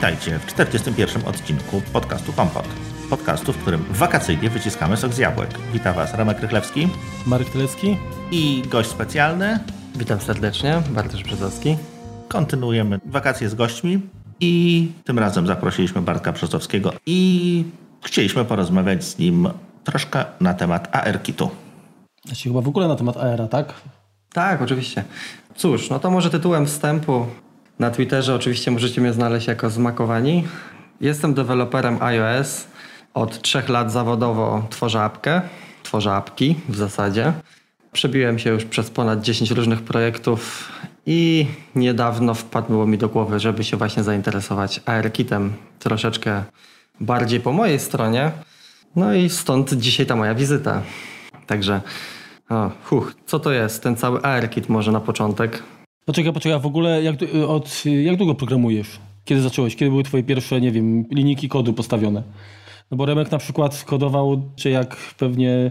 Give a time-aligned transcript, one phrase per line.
[0.00, 1.26] Witajcie w 41.
[1.26, 2.64] odcinku podcastu Kompot.
[3.10, 5.50] Podcastu, w którym wakacyjnie wyciskamy sok z jabłek.
[5.72, 6.88] Witam Was Remek Rychlewski
[7.26, 7.96] Marek Tylecki.
[8.30, 9.58] i gość specjalny.
[9.96, 11.76] Witam serdecznie, Bartosz Brzozowski.
[12.28, 14.00] Kontynuujemy wakacje z gośćmi
[14.40, 17.64] i tym razem zaprosiliśmy Bartka Brzozowskiego i
[18.04, 19.48] chcieliśmy porozmawiać z nim
[19.84, 21.50] troszkę na temat AR-kitu.
[22.24, 23.74] Znaczy chyba w ogóle na temat AR, tak?
[24.32, 25.04] Tak, oczywiście.
[25.54, 27.26] Cóż, no to może tytułem wstępu.
[27.80, 30.44] Na Twitterze oczywiście możecie mnie znaleźć jako zmakowani.
[31.00, 32.66] Jestem deweloperem iOS.
[33.14, 35.42] Od trzech lat zawodowo tworzę apkę.
[35.82, 37.32] Tworzę apki w zasadzie.
[37.92, 40.68] Przebiłem się już przez ponad 10 różnych projektów
[41.06, 46.44] i niedawno wpadło mi do głowy, żeby się właśnie zainteresować ARKitem troszeczkę
[47.00, 48.30] bardziej po mojej stronie.
[48.96, 50.82] No i stąd dzisiaj ta moja wizyta.
[51.46, 51.80] Także,
[52.48, 52.70] o,
[53.26, 55.62] co to jest ten cały ARKit może na początek?
[56.06, 58.98] Poczekaj, poczekaj, a w ogóle jak, du- od, jak długo programujesz?
[59.24, 59.76] Kiedy zacząłeś?
[59.76, 62.22] Kiedy były twoje pierwsze, nie wiem, linijki kodu postawione?
[62.90, 65.70] No bo Remek na przykład kodował, czy jak pewnie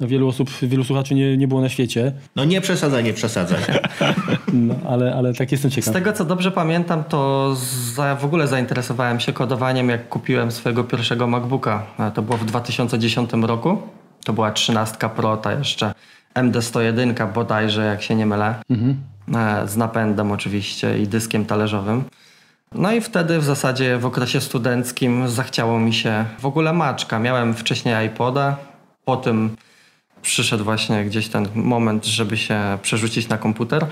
[0.00, 3.58] wielu osób, wielu słuchaczy nie, nie było na świecie, No nie przesadzaj, nie przesadzaj.
[4.52, 5.94] no, ale, ale tak jestem Z ciekaw.
[5.94, 7.50] tego co dobrze pamiętam, to
[7.94, 11.86] za, w ogóle zainteresowałem się kodowaniem, jak kupiłem swojego pierwszego MacBooka.
[11.98, 13.78] A To było w 2010 roku.
[14.24, 15.94] To była 13 Pro, ta jeszcze
[16.34, 18.54] MD101 bodajże, jak się nie mylę.
[18.70, 18.94] E,
[19.66, 22.04] Z napędem oczywiście i dyskiem talerzowym.
[22.74, 27.18] No i wtedy w zasadzie w okresie studenckim zachciało mi się w ogóle maczka.
[27.18, 28.56] Miałem wcześniej iPoda,
[29.04, 29.56] po tym
[30.22, 33.86] przyszedł właśnie gdzieś ten moment, żeby się przerzucić na komputer.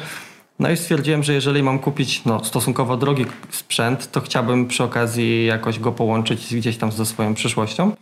[0.59, 5.47] No i stwierdziłem, że jeżeli mam kupić no, stosunkowo drogi sprzęt, to chciałbym przy okazji
[5.47, 7.97] jakoś go połączyć gdzieś tam ze swoją przyszłością.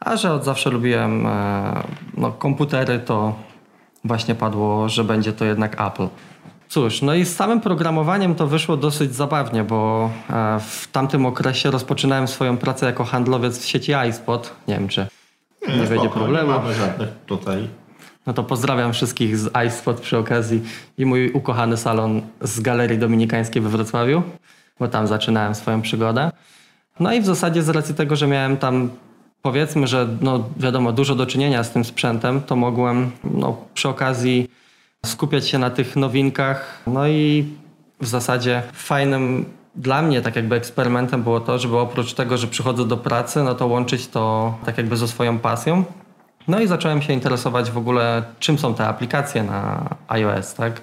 [0.00, 1.82] A że od zawsze lubiłem e,
[2.16, 3.34] no, komputery, to
[4.04, 6.08] właśnie padło, że będzie to jednak Apple.
[6.68, 11.70] Cóż, no i z samym programowaniem to wyszło dosyć zabawnie, bo e, w tamtym okresie
[11.70, 14.54] rozpoczynałem swoją pracę jako handlowiec w sieci iSpot.
[14.68, 15.06] Nie wiem, czy
[15.68, 16.52] nie, będzie spoko, problemu.
[16.52, 17.68] Nie mamy żadnych tutaj.
[18.26, 20.62] No to pozdrawiam wszystkich z iSpot przy okazji
[20.98, 24.22] i mój ukochany salon z Galerii Dominikańskiej we Wrocławiu,
[24.80, 26.30] bo tam zaczynałem swoją przygodę.
[27.00, 28.90] No i w zasadzie z racji tego, że miałem tam
[29.42, 34.50] powiedzmy, że no wiadomo, dużo do czynienia z tym sprzętem, to mogłem no, przy okazji
[35.06, 36.82] skupiać się na tych nowinkach.
[36.86, 37.46] No i
[38.00, 39.44] w zasadzie fajnym
[39.74, 43.54] dla mnie tak jakby eksperymentem było to, żeby oprócz tego, że przychodzę do pracy, no
[43.54, 45.84] to łączyć to tak jakby ze swoją pasją.
[46.48, 50.80] No i zacząłem się interesować w ogóle, czym są te aplikacje na iOS, tak?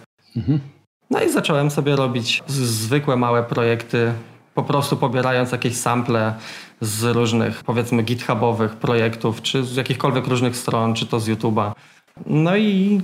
[1.10, 4.14] No i zacząłem sobie robić zwykłe małe projekty,
[4.54, 6.34] po prostu pobierając jakieś sample
[6.82, 11.72] z różnych, powiedzmy, githubowych projektów, czy z jakichkolwiek różnych stron, czy to z YouTube'a.
[12.26, 13.02] No i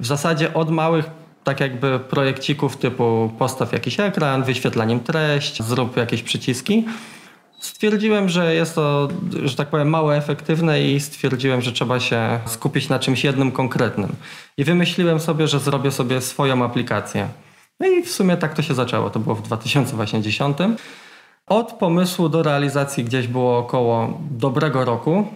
[0.00, 1.10] w zasadzie od małych,
[1.44, 6.84] tak jakby projekcików typu postaw jakiś ekran, wyświetlaniem treść, zrób jakieś przyciski,
[7.60, 9.08] Stwierdziłem, że jest to,
[9.44, 14.16] że tak powiem, mało efektywne i stwierdziłem, że trzeba się skupić na czymś jednym konkretnym.
[14.56, 17.28] I wymyśliłem sobie, że zrobię sobie swoją aplikację.
[17.80, 19.10] No i w sumie tak to się zaczęło.
[19.10, 20.58] To było w 2010.
[21.46, 25.26] Od pomysłu do realizacji gdzieś było około dobrego roku,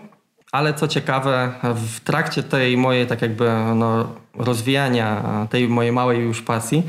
[0.55, 6.43] ale co ciekawe, w trakcie tej mojej tak jakby no, rozwijania tej mojej małej już
[6.43, 6.83] pasji,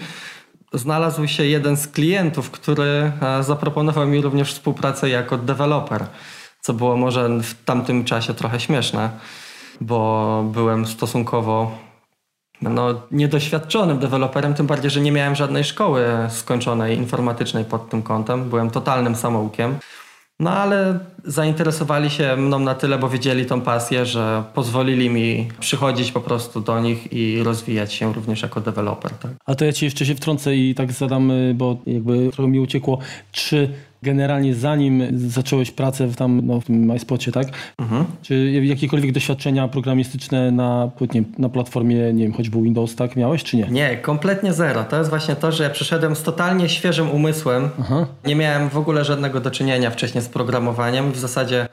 [0.73, 6.05] znalazł się jeden z klientów, który e, zaproponował mi również współpracę jako deweloper,
[6.61, 9.09] co było może w tamtym czasie trochę śmieszne,
[9.81, 11.77] bo byłem stosunkowo
[12.61, 18.49] no, niedoświadczonym deweloperem, tym bardziej, że nie miałem żadnej szkoły skończonej informatycznej pod tym kątem.
[18.49, 19.79] Byłem totalnym samoukiem.
[20.39, 26.11] No ale zainteresowali się mną na tyle, bo widzieli tą pasję, że pozwolili mi przychodzić
[26.11, 29.11] po prostu do nich i rozwijać się również jako deweloper.
[29.11, 29.31] Tak?
[29.45, 32.59] A to ja ci jeszcze się wtrącę i tak zadam, y, bo jakby trochę mi
[32.59, 32.99] uciekło,
[33.31, 33.69] czy
[34.05, 37.47] generalnie zanim zacząłeś pracę w tam, no, w tym MySpocie, tak?
[38.21, 43.57] Czy jakiekolwiek doświadczenia programistyczne na, nie, na platformie, nie wiem, choćby Windows, tak, miałeś, czy
[43.57, 43.67] nie?
[43.67, 44.83] Nie, kompletnie zero.
[44.83, 47.69] To jest właśnie to, że ja przyszedłem z totalnie świeżym umysłem.
[48.25, 51.11] Nie miałem w ogóle żadnego do czynienia wcześniej z programowaniem.
[51.11, 51.67] W zasadzie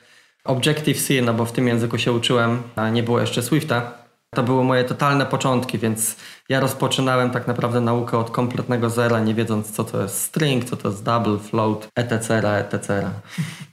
[0.44, 4.01] Objective-C, no bo w tym języku się uczyłem, a nie było jeszcze Swifta.
[4.34, 6.16] To były moje totalne początki, więc
[6.48, 10.76] ja rozpoczynałem tak naprawdę naukę od kompletnego zera, nie wiedząc co to jest string, co
[10.76, 13.10] to jest double, float, etc., etc.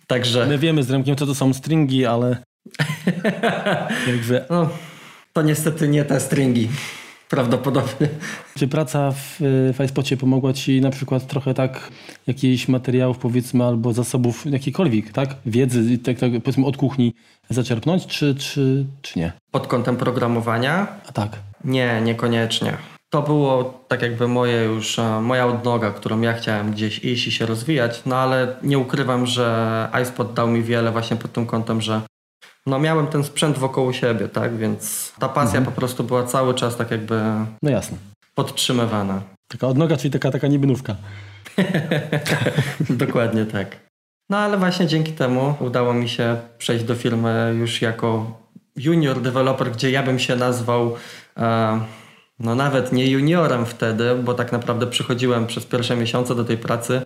[0.08, 2.38] Także My wiemy z Remkiem, co to są stringi, ale
[4.08, 4.70] jakby, no,
[5.34, 6.70] to niestety nie te stringi.
[7.30, 8.10] Prawdopodobnie.
[8.58, 9.40] czy praca w,
[9.86, 11.92] iSpocie pomogła ci na przykład trochę tak
[12.28, 15.36] jakichś materiałów powiedzmy albo zasobów jakiejkolwiek, tak?
[15.46, 17.14] Wiedzy, tak, tak powiedzmy od kuchni
[17.50, 19.32] zaczerpnąć, czy, czy, czy nie?
[19.52, 21.30] Pod kątem programowania A tak.
[21.64, 22.78] Nie, niekoniecznie.
[23.10, 27.32] to było tak jakby moje już, e, moja odnoga, którą ja chciałem gdzieś iść i
[27.32, 31.82] się rozwijać, no ale nie ukrywam, że iSpot dał mi wiele właśnie pod tym kątem,
[31.82, 32.02] że
[32.66, 36.76] no miałem ten sprzęt wokół siebie, tak, więc ta pasja po prostu była cały czas
[36.78, 37.22] tak jakby
[37.64, 37.98] No jasne.
[38.36, 39.22] podtrzymywana.
[39.48, 40.96] Taka odnoga, czyli taka, taka niebynówka.
[42.90, 43.89] Dokładnie tak.
[44.30, 48.38] No ale właśnie dzięki temu udało mi się przejść do firmy już jako
[48.76, 50.96] junior developer, gdzie ja bym się nazwał
[51.38, 51.80] e,
[52.40, 57.02] no nawet nie juniorem wtedy, bo tak naprawdę przychodziłem przez pierwsze miesiące do tej pracy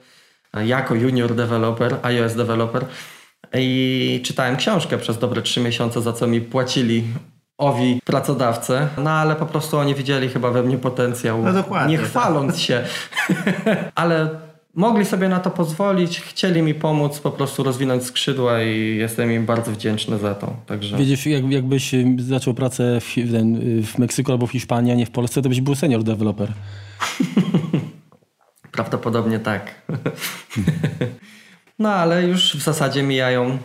[0.53, 2.85] e, jako junior developer, iOS developer
[3.53, 7.03] i czytałem książkę przez dobre trzy miesiące, za co mi płacili
[7.57, 11.99] owi pracodawcy, no ale po prostu oni widzieli chyba we mnie potencjał, No dokładnie, nie
[11.99, 12.07] tak.
[12.09, 12.83] chwaląc się,
[13.95, 14.29] ale
[14.73, 19.45] mogli sobie na to pozwolić, chcieli mi pomóc po prostu rozwinąć skrzydła i jestem im
[19.45, 20.55] bardzo wdzięczny za to.
[20.65, 24.95] Także Wiedziesz, jak, jakbyś y, zaczął pracę w, y, w Meksyku albo w Hiszpanii, a
[24.95, 26.53] nie w Polsce, to byś był senior developer.
[28.73, 29.81] prawdopodobnie tak.
[31.79, 33.57] no ale już w zasadzie mijają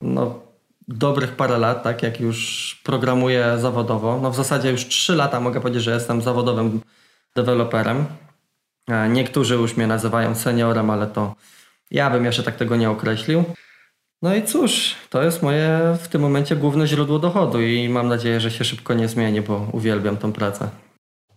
[0.00, 0.40] no,
[0.88, 4.20] dobrych parę lat, tak jak już programuję zawodowo.
[4.22, 6.80] No w zasadzie już 3 lata mogę powiedzieć, że jestem zawodowym
[7.36, 8.04] deweloperem.
[8.88, 11.34] E, Niektórzy już mnie nazywają seniorem, ale to
[11.90, 13.44] ja bym jeszcze tak tego nie określił.
[14.22, 18.40] No i cóż, to jest moje w tym momencie główne źródło dochodu i mam nadzieję,
[18.40, 20.68] że się szybko nie zmieni, bo uwielbiam tą pracę.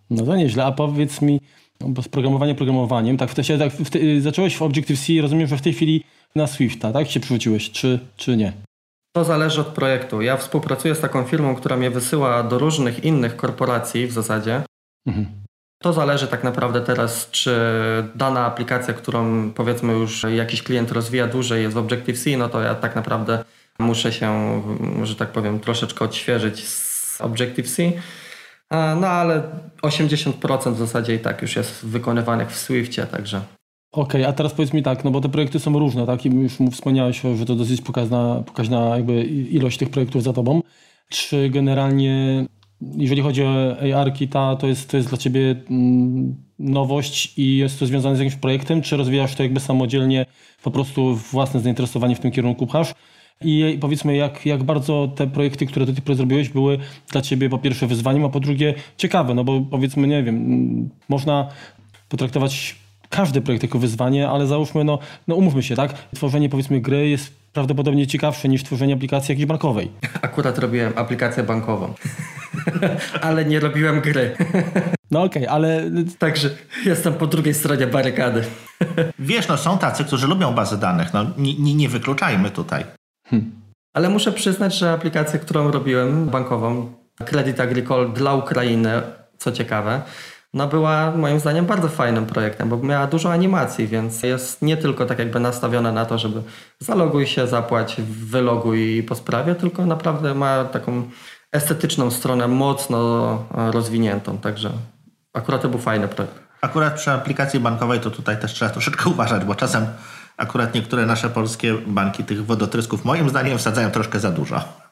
[0.09, 0.65] No to nieźle.
[0.65, 1.41] A powiedz mi,
[1.81, 5.47] no bo z programowaniem programowaniem, tak, w te, tak w te, zacząłeś w Objective-C, rozumiem,
[5.47, 6.03] że w tej chwili
[6.35, 7.09] na Swifta, tak?
[7.09, 8.53] Się przywróciłeś, czy, czy nie?
[9.15, 10.21] To zależy od projektu.
[10.21, 14.61] Ja współpracuję z taką firmą, która mnie wysyła do różnych innych korporacji w zasadzie.
[15.07, 15.44] Mhm.
[15.85, 17.55] To zależy tak naprawdę teraz, czy
[18.15, 22.75] dana aplikacja, którą powiedzmy już jakiś klient rozwija dłużej jest w Objective-C, no to ja
[22.75, 23.43] tak naprawdę
[23.79, 24.61] muszę się,
[25.03, 27.83] że tak powiem, troszeczkę odświeżyć z Objective-C.
[27.83, 29.43] E, No ale
[29.81, 33.41] 80% w zasadzie i tak już jest wykonywanych w Swiftie, także
[33.91, 36.25] Okej, a teraz powiedz mi tak, no bo te projekty są różne, tak?
[36.25, 40.61] I już wspomniałeś, że to dosyć pokaźna, pokaźna jakby ilość tych projektów za tobą.
[41.09, 42.45] Czy generalnie,
[42.81, 47.85] jeżeli chodzi o AR-Kita, to jest, to jest dla ciebie mm, nowość i jest to
[47.85, 50.25] związane z jakimś projektem, czy rozwijasz to jakby samodzielnie,
[50.63, 52.93] po prostu własne zainteresowanie w tym kierunku pchasz?
[53.41, 56.77] I powiedzmy, jak, jak bardzo te projekty, które do tej pory zrobiłeś, były
[57.11, 60.89] dla ciebie po pierwsze wyzwaniem, a po drugie ciekawe, no bo powiedzmy, nie wiem, mm,
[61.09, 61.49] można
[62.09, 62.75] potraktować
[63.15, 65.93] każdy projekt jako wyzwanie, ale załóżmy, no, no umówmy się, tak?
[66.15, 69.91] Tworzenie powiedzmy gry jest prawdopodobnie ciekawsze niż tworzenie aplikacji jakiejś bankowej.
[70.21, 71.93] akurat robiłem aplikację bankową.
[73.21, 74.35] ale nie robiłem gry.
[75.11, 76.49] No okej, ale Także
[76.85, 78.43] jestem po drugiej stronie barykady.
[79.19, 81.13] Wiesz, no są tacy, którzy lubią bazy danych.
[81.13, 82.85] No, nie, nie, nie wykluczajmy tutaj.
[83.93, 86.93] Ale muszę przyznać, że aplikację, którą robiłem, bankową,
[87.25, 89.01] Credit Agricole dla Ukrainy,
[89.37, 90.01] co ciekawe,
[90.55, 95.05] no była moim zdaniem bardzo fajnym projektem, bo miała dużo animacji, więc jest nie tylko
[95.05, 96.41] tak jakby nastawiona na to, żeby
[96.79, 101.03] zaloguj się, zapłać, wyloguj po sprawie, tylko naprawdę ma taką
[101.51, 102.99] estetyczną stronę mocno
[103.57, 104.71] e, rozwiniętą, także
[105.33, 106.39] akurat to był fajny projekt.
[106.61, 109.85] Akurat przy aplikacji bankowej to tutaj też trzeba troszeczkę uważać, bo czasem
[110.37, 114.84] akurat niektóre nasze polskie banki tych wodotrysków moim zdaniem wsadzają troszkę za dużo.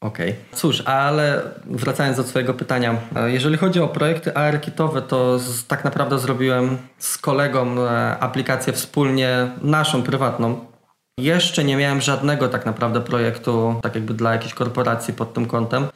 [0.00, 0.34] Okej.
[0.52, 5.84] Cóż, ale wracając do Twojego pytania, e, jeżeli chodzi o projekty AR-kitowe, to z, tak
[5.84, 10.66] naprawdę zrobiłem z kolegą e, aplikację wspólnie, naszą prywatną.
[11.18, 15.86] Jeszcze nie miałem żadnego tak naprawdę projektu, tak jakby dla jakiejś korporacji pod tym kątem,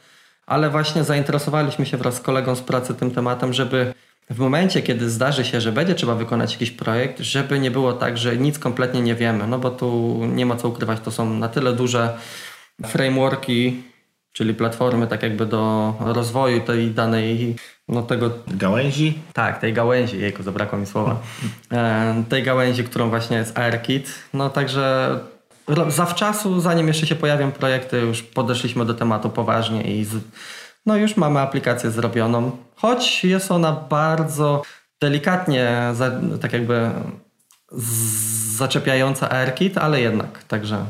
[0.45, 3.93] ale właśnie zainteresowaliśmy się wraz z kolegą z pracy tym tematem, żeby
[4.29, 8.17] w momencie, kiedy zdarzy się, że będzie trzeba wykonać jakiś projekt, żeby nie było tak,
[8.17, 11.49] że nic kompletnie nie wiemy, no bo tu nie ma co ukrywać, to są na
[11.49, 12.17] tyle duże
[12.85, 13.83] frameworki,
[14.33, 17.55] czyli platformy tak jakby do rozwoju tej danej,
[17.87, 19.19] no tego, Gałęzi.
[19.33, 21.21] tak, tej gałęzi, jejku, zabrakło mi słowa,
[21.71, 25.19] e, tej gałęzi, którą właśnie jest AirKit, no także
[25.87, 30.15] zawczasu, zanim jeszcze się pojawią projekty, już podeszliśmy do tematu poważnie i z,
[30.85, 34.61] no już mamy aplikację zrobioną, choć jest ona bardzo
[35.01, 36.11] delikatnie, za,
[36.41, 36.91] tak jakby
[38.57, 40.85] zaczepiająca AirKit, ale jednak, także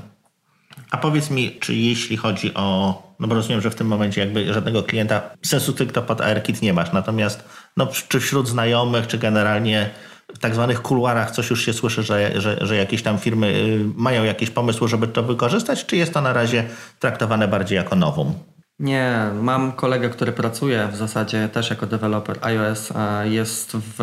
[0.92, 3.03] A powiedz mi, czy jeśli chodzi o.
[3.20, 6.22] No bo rozumiem, że w tym momencie jakby żadnego klienta sensu stricto pod
[6.62, 6.94] nie masz.
[6.94, 7.44] Natomiast
[7.78, 9.90] no, czy wśród znajomych, czy generalnie
[10.36, 13.86] w tak zwanych kuluarach coś już się słyszy, że, że, że jakieś tam firmy y,
[13.96, 16.64] mają jakieś pomysły, żeby to wykorzystać, czy jest to na razie
[17.00, 18.34] traktowane bardziej jako nowum?
[18.80, 22.94] Nie, mam kolegę, który pracuje w zasadzie też jako deweloper iOS.
[23.24, 23.96] Jest w,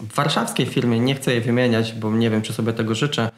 [0.00, 3.30] w warszawskiej firmie, nie chcę jej wymieniać, bo nie wiem, czy sobie tego życzę.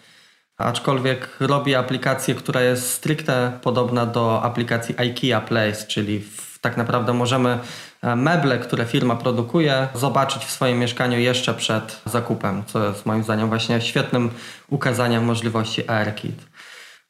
[0.59, 7.13] Aczkolwiek robi aplikację, która jest stricte podobna do aplikacji IKEA Place, czyli w tak naprawdę
[7.13, 7.59] możemy
[8.03, 13.25] e, meble, które firma produkuje, zobaczyć w swoim mieszkaniu jeszcze przed zakupem, co jest moim
[13.25, 14.31] zdaniem właśnie świetnym
[14.69, 16.47] ukazaniem możliwości AirKit.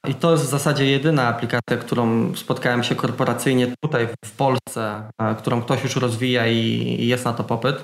[0.08, 5.34] I to jest w zasadzie jedyna aplikacja, którą spotkałem się korporacyjnie tutaj w Polsce, e,
[5.34, 7.76] którą ktoś już rozwija i jest na to popyt.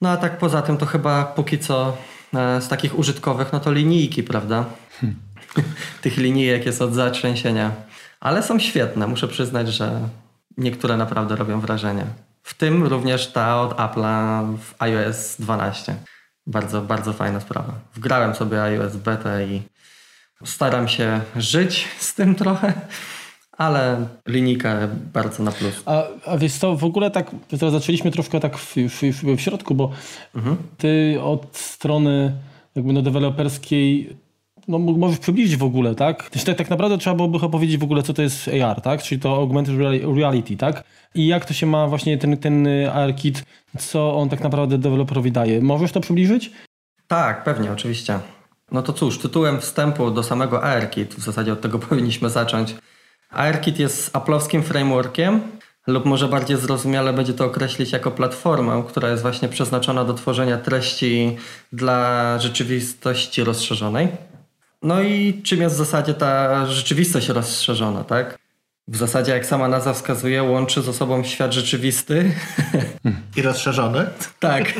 [0.00, 1.96] No a tak poza tym to chyba póki co
[2.34, 4.64] e, z takich użytkowych, no to linijki, prawda?
[6.02, 7.72] Tych linijek jest od zatrzęsienia.
[8.20, 10.00] Ale są świetne, muszę przyznać, że
[10.56, 12.04] niektóre naprawdę robią wrażenie.
[12.42, 15.94] W tym również ta od Apple'a w iOS 12.
[16.46, 17.74] Bardzo, bardzo fajna sprawa.
[17.94, 19.62] Wgrałem sobie iOS beta i
[20.44, 22.72] staram się żyć z tym trochę,
[23.52, 25.82] ale linijka bardzo na plus.
[25.86, 27.30] A, a wiesz co, w ogóle tak,
[27.60, 29.02] teraz zaczęliśmy troszkę tak w, w,
[29.36, 29.90] w środku, bo
[30.34, 30.56] mhm.
[30.78, 32.32] ty od strony
[32.74, 34.16] jakby no deweloperskiej
[34.68, 36.30] no, możesz przybliżyć w ogóle, tak?
[36.30, 36.56] tak?
[36.56, 39.02] Tak naprawdę trzeba byłoby opowiedzieć w ogóle, co to jest AR, tak?
[39.02, 39.76] Czyli to Augmented
[40.16, 40.84] Reality, tak?
[41.14, 43.44] I jak to się ma właśnie ten, ten AR-kit,
[43.78, 45.60] co on tak naprawdę deweloperowi daje.
[45.60, 46.50] Możesz to przybliżyć?
[47.06, 48.18] Tak, pewnie, oczywiście.
[48.72, 52.74] No to cóż, tytułem wstępu do samego ARKit, w zasadzie od tego powinniśmy zacząć.
[53.30, 55.40] ARKit jest aplowskim frameworkiem,
[55.86, 60.58] lub może bardziej zrozumiale będzie to określić jako platformę, która jest właśnie przeznaczona do tworzenia
[60.58, 61.36] treści
[61.72, 64.08] dla rzeczywistości rozszerzonej.
[64.82, 68.38] No i czym jest w zasadzie ta rzeczywistość rozszerzona, tak?
[68.88, 72.32] W zasadzie, jak sama nazwa wskazuje, łączy ze sobą świat rzeczywisty.
[73.36, 74.06] I rozszerzony?
[74.40, 74.72] tak.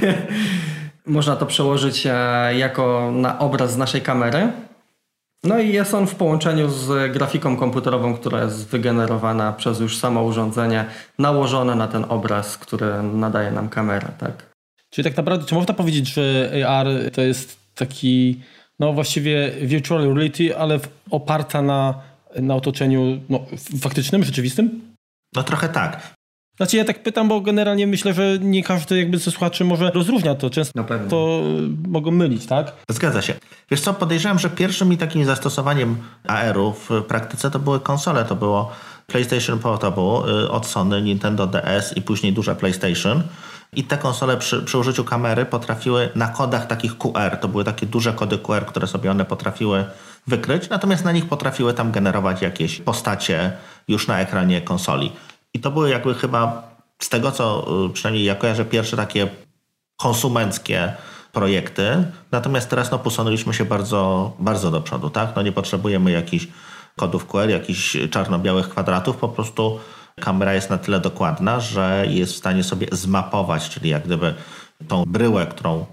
[1.07, 2.11] Można to przełożyć e,
[2.57, 4.53] jako na obraz z naszej kamery.
[5.45, 10.23] No i jest on w połączeniu z grafiką komputerową, która jest wygenerowana przez już samo
[10.23, 10.85] urządzenie,
[11.19, 14.51] nałożone na ten obraz, który nadaje nam kamera, tak?
[14.91, 18.41] Czyli tak naprawdę, czy można powiedzieć, że AR to jest taki,
[18.81, 21.95] no właściwie virtual reality, ale oparta na,
[22.37, 23.47] na otoczeniu no,
[23.81, 24.81] faktycznym, rzeczywistym?
[25.35, 26.15] No trochę tak.
[26.57, 30.35] Znaczy ja tak pytam, bo generalnie myślę, że nie każdy jakby ze słuchaczy może rozróżnia
[30.35, 30.51] to.
[30.51, 31.43] Często no to
[31.89, 32.73] mogą mylić, tak?
[32.91, 33.35] Zgadza się.
[33.71, 35.97] Wiesz co, podejrzewam, że pierwszym takim zastosowaniem
[36.27, 38.25] AR-u w praktyce to były konsole.
[38.25, 38.73] To było
[39.07, 43.23] PlayStation Portable y, od Sony, Nintendo DS i później duże PlayStation.
[43.73, 47.87] I te konsole przy, przy użyciu kamery potrafiły na kodach takich QR, to były takie
[47.87, 49.85] duże kody QR, które sobie one potrafiły
[50.27, 53.53] wykryć, natomiast na nich potrafiły tam generować jakieś postacie
[53.89, 55.13] już na ekranie konsoli.
[55.55, 59.29] I to były jakby chyba z tego, co y, przynajmniej ja kojarzę, pierwsze takie
[59.97, 60.93] konsumenckie
[61.33, 62.05] projekty.
[62.33, 65.11] Natomiast teraz no, posunęliśmy się bardzo, bardzo do przodu.
[65.11, 65.37] Tak?
[65.37, 66.49] No, nie potrzebujemy jakichś
[66.97, 69.17] kodów QR, jakichś czarno-białych kwadratów.
[69.17, 69.81] Po prostu
[70.21, 74.35] kamera jest na tyle dokładna, że jest w stanie sobie zmapować, czyli jak gdyby
[74.89, 75.87] tą bryłę, którą,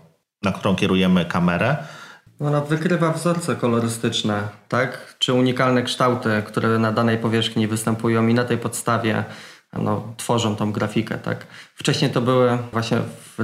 [0.43, 1.77] na którą kierujemy kamerę,
[2.39, 5.15] ona wykrywa wzorce kolorystyczne, tak?
[5.19, 9.23] Czy unikalne kształty, które na danej powierzchni występują i na tej podstawie
[9.73, 11.47] no, tworzą tą grafikę, tak?
[11.75, 12.97] Wcześniej to były właśnie,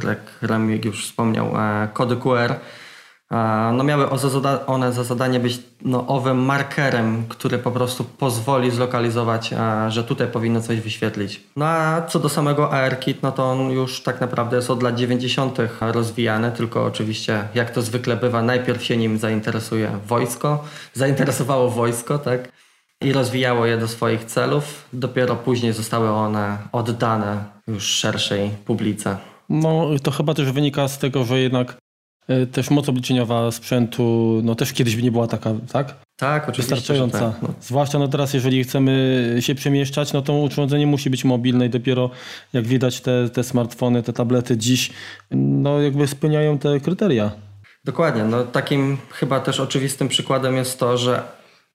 [0.07, 2.55] jak Remig już wspomniał, e, kody QR,
[3.73, 4.09] no miały
[4.65, 9.53] one za zadanie być no, owym markerem, który po prostu pozwoli zlokalizować,
[9.87, 11.43] że tutaj powinno coś wyświetlić.
[11.55, 14.95] No a co do samego ARKit, no to on już tak naprawdę jest od lat
[14.95, 15.57] 90.
[15.81, 20.63] rozwijany, tylko oczywiście jak to zwykle bywa, najpierw się nim zainteresuje wojsko,
[20.93, 22.51] zainteresowało wojsko, tak?
[23.01, 24.85] I rozwijało je do swoich celów.
[24.93, 29.17] Dopiero później zostały one oddane już szerszej publice.
[29.49, 31.77] No, to chyba też wynika z tego, że jednak
[32.51, 35.95] też moc obliczeniowa sprzętu, no też kiedyś by nie była taka, tak?
[36.15, 36.75] Tak, oczywiście.
[36.75, 37.19] Wystarczająca.
[37.19, 37.49] Tak, no.
[37.61, 42.09] Zwłaszcza no teraz, jeżeli chcemy się przemieszczać, no to urządzenie musi być mobilne i dopiero
[42.53, 44.91] jak widać te, te smartfony, te tablety dziś,
[45.31, 47.31] no jakby spełniają te kryteria.
[47.83, 48.23] Dokładnie.
[48.23, 51.23] No takim chyba też oczywistym przykładem jest to, że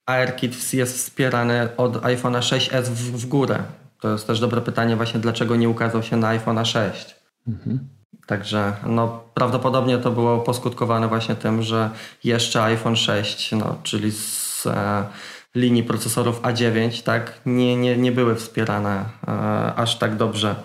[0.07, 3.63] AirKit jest wspierany od iPhone'a 6s w, w górę.
[4.01, 7.17] To jest też dobre pytanie właśnie, dlaczego nie ukazał się na iPhone'a 6.
[7.49, 7.98] Mhm.
[8.27, 11.91] Także no, prawdopodobnie to było poskutkowane właśnie tym, że
[12.25, 15.07] jeszcze iPhone 6, no, czyli z e,
[15.55, 20.57] linii procesorów A9, tak, nie, nie, nie były wspierane e, aż tak dobrze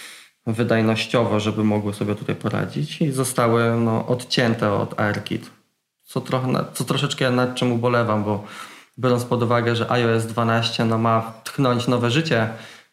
[0.48, 5.50] wydajnościowo, żeby mogły sobie tutaj poradzić i zostały no, odcięte od AirKit.
[6.04, 8.44] Co, trochę, co troszeczkę nad czym ubolewam, bo
[9.00, 12.50] biorąc pod uwagę, że iOS 12 no, ma tchnąć nowe życie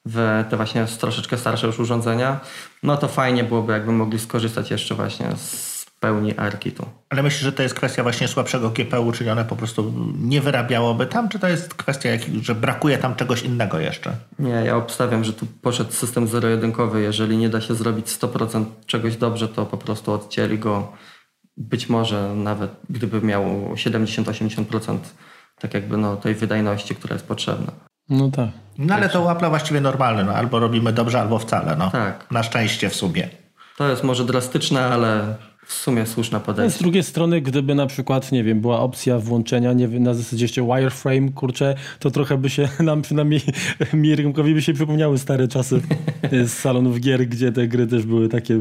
[0.07, 2.41] w te właśnie troszeczkę starsze już urządzenia,
[2.83, 6.87] no to fajnie byłoby, jakby mogli skorzystać jeszcze właśnie z pełni ARKitu.
[7.09, 11.07] Ale myślisz, że to jest kwestia właśnie słabszego GPU, czyli one po prostu nie wyrabiałoby
[11.07, 12.09] tam, czy to jest kwestia,
[12.43, 14.17] że brakuje tam czegoś innego jeszcze?
[14.39, 17.03] Nie, ja obstawiam, że tu poszedł system zero-jedynkowy.
[17.03, 20.93] Jeżeli nie da się zrobić 100% czegoś dobrze, to po prostu odcięli go.
[21.57, 24.99] Być może nawet gdyby miał 70-80%
[25.61, 27.90] tak jakby no, tej wydajności, która jest potrzebna.
[28.11, 28.49] No tak.
[28.79, 31.91] No ale to u Apple'a właściwie normalne, no albo robimy dobrze, albo wcale, no.
[31.91, 32.27] Tak.
[32.31, 33.29] Na szczęście w sumie.
[33.77, 35.35] To jest może drastyczne, ale
[35.67, 36.79] w sumie słuszne No, z podejście.
[36.79, 40.63] drugiej strony, gdyby na przykład, nie wiem, była opcja włączenia, nie wiem, na zasadzie jeszcze
[40.67, 43.41] wireframe, kurczę, to trochę by się nam przynajmniej
[43.95, 45.81] mi rynkowi by się przypomniały stare czasy
[46.47, 48.59] z salonów gier, gdzie te gry też były takie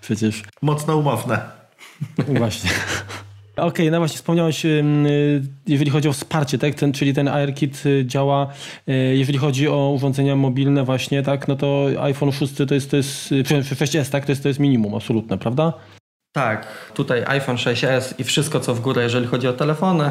[0.00, 1.40] przecież Mocno umowne.
[2.28, 2.70] Właśnie.
[3.60, 4.82] Okej, no właśnie wspomniałeś, y,
[5.66, 6.74] jeżeli chodzi o wsparcie, tak?
[6.74, 8.46] Ten, czyli ten AirKit y, działa,
[8.88, 11.48] y, jeżeli chodzi o urządzenia mobilne właśnie, tak?
[11.48, 14.26] No to iPhone 6 to jest, to jest y, przepraszam, 6S, tak?
[14.26, 15.72] To jest, to jest minimum absolutne, prawda?
[16.32, 20.10] Tak, tutaj iPhone 6s i wszystko co w górę, jeżeli chodzi o telefony.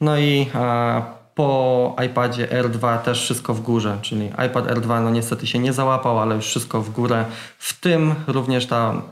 [0.00, 5.46] No i a, po iPadzie R2 też wszystko w górze, czyli iPad R2 no niestety
[5.46, 7.24] się nie załapał, ale już wszystko w górę.
[7.58, 9.02] W tym również ta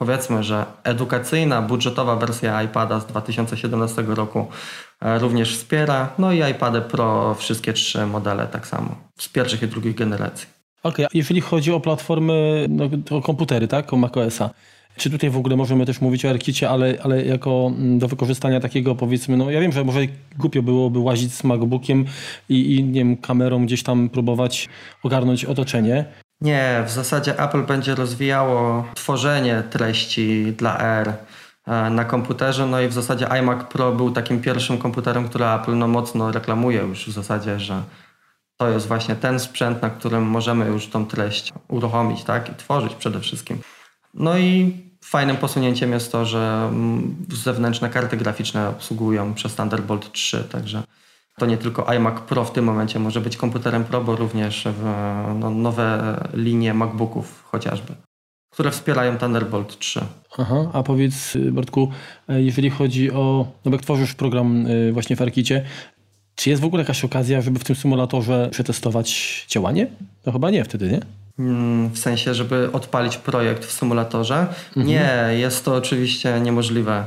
[0.00, 4.46] powiedzmy, że edukacyjna, budżetowa wersja iPada z 2017 roku
[5.00, 6.08] e, również wspiera.
[6.18, 10.46] No i iPady Pro, wszystkie trzy modele tak samo, z pierwszych i drugiej generacji.
[10.82, 13.92] Okej, a jeżeli chodzi o platformy, no, o komputery, tak?
[13.92, 14.50] O macOSa.
[14.96, 18.60] Czy tutaj w ogóle możemy też mówić o AirKicie, ale, ale jako mm, do wykorzystania
[18.60, 20.00] takiego powiedzmy, no ja wiem, że może
[20.38, 22.04] głupio byłoby łazić z MacBookiem
[22.48, 24.68] i, i nie wiem, kamerą gdzieś tam próbować
[25.02, 26.04] ogarnąć otoczenie.
[26.40, 31.12] Nie, w zasadzie Apple będzie rozwijało tworzenie treści dla R
[31.66, 35.78] e, na komputerze, no i w zasadzie iMac Pro był takim pierwszym komputerem, który Apple
[35.78, 37.82] no mocno reklamuje już w zasadzie, że
[38.56, 42.94] to jest właśnie ten sprzęt, na którym możemy już tą treść uruchomić, tak, i tworzyć
[42.94, 43.60] przede wszystkim.
[44.14, 50.44] No i fajnym posunięciem jest to, że mm, zewnętrzne karty graficzne obsługują przez Thunderbolt 3,
[50.44, 50.82] także
[51.40, 54.84] to nie tylko iMac Pro w tym momencie może być komputerem Pro, bo również w,
[55.38, 57.92] no, nowe linie MacBooków chociażby,
[58.52, 60.00] które wspierają Thunderbolt 3.
[60.38, 61.90] Aha, a powiedz Bartku,
[62.28, 65.64] jeżeli chodzi o, no jak tworzysz program y, właśnie w AirKicie,
[66.34, 69.86] czy jest w ogóle jakaś okazja, żeby w tym symulatorze przetestować działanie?
[70.26, 71.00] No chyba nie wtedy, nie?
[71.38, 74.46] Mm, W sensie, żeby odpalić projekt w symulatorze.
[74.76, 77.04] Nie, jest to oczywiście niemożliwe.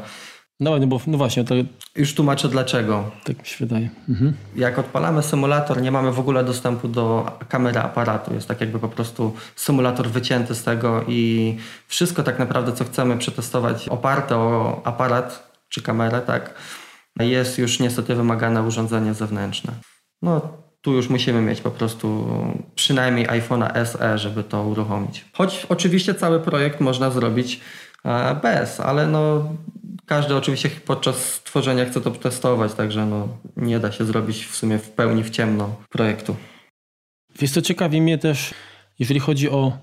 [0.63, 1.55] No, no bo no właśnie, to
[1.95, 3.11] Już tłumaczę dlaczego.
[3.23, 3.89] tak mi się wydaje.
[4.09, 4.33] Mhm.
[4.55, 8.33] Jak odpalamy symulator, nie mamy w ogóle dostępu do kamery aparatu.
[8.33, 11.55] Jest tak jakby po prostu symulator wycięty z tego i
[11.87, 16.53] wszystko tak naprawdę, co chcemy przetestować oparte o aparat czy kamerę, tak,
[17.19, 19.73] jest już niestety wymagane urządzenie zewnętrzne.
[20.21, 20.41] No,
[20.81, 22.27] tu już musimy mieć po prostu
[22.75, 25.25] przynajmniej iPhone'a SE, żeby to uruchomić.
[25.33, 27.59] Choć oczywiście cały projekt można zrobić
[28.41, 29.49] bez, ale no
[30.05, 34.77] każdy oczywiście podczas tworzenia chce to testować, także no nie da się zrobić w sumie
[34.77, 36.35] w pełni w ciemno projektu.
[37.39, 38.53] Wiesz co, ciekawi mnie też,
[38.99, 39.77] jeżeli chodzi o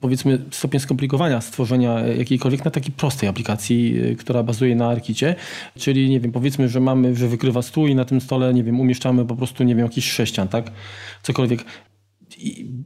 [0.00, 5.34] powiedzmy stopień skomplikowania stworzenia jakiejkolwiek na takiej prostej aplikacji, y, która bazuje na ARKicie,
[5.78, 8.80] czyli nie wiem, powiedzmy, że mamy, że wykrywa stół i na tym stole, nie wiem,
[8.80, 10.70] umieszczamy po prostu, nie wiem, jakiś sześcian, tak?
[11.22, 11.64] Cokolwiek.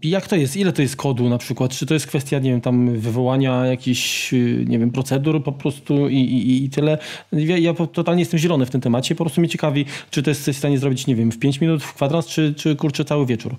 [0.03, 0.57] Jak to jest?
[0.57, 1.71] Ile to jest kodu na przykład?
[1.71, 6.09] Czy to jest kwestia, nie wiem, tam wywołania jakichś, y, nie wiem, procedur po prostu
[6.09, 6.99] i, i, i tyle?
[7.33, 9.15] Ja, ja totalnie jestem zielony w tym temacie.
[9.15, 11.83] Po prostu mnie ciekawi, czy to jesteś w stanie zrobić, nie wiem, w 5 minut,
[11.83, 13.57] w kwadrans, czy, czy kurczę cały wieczór?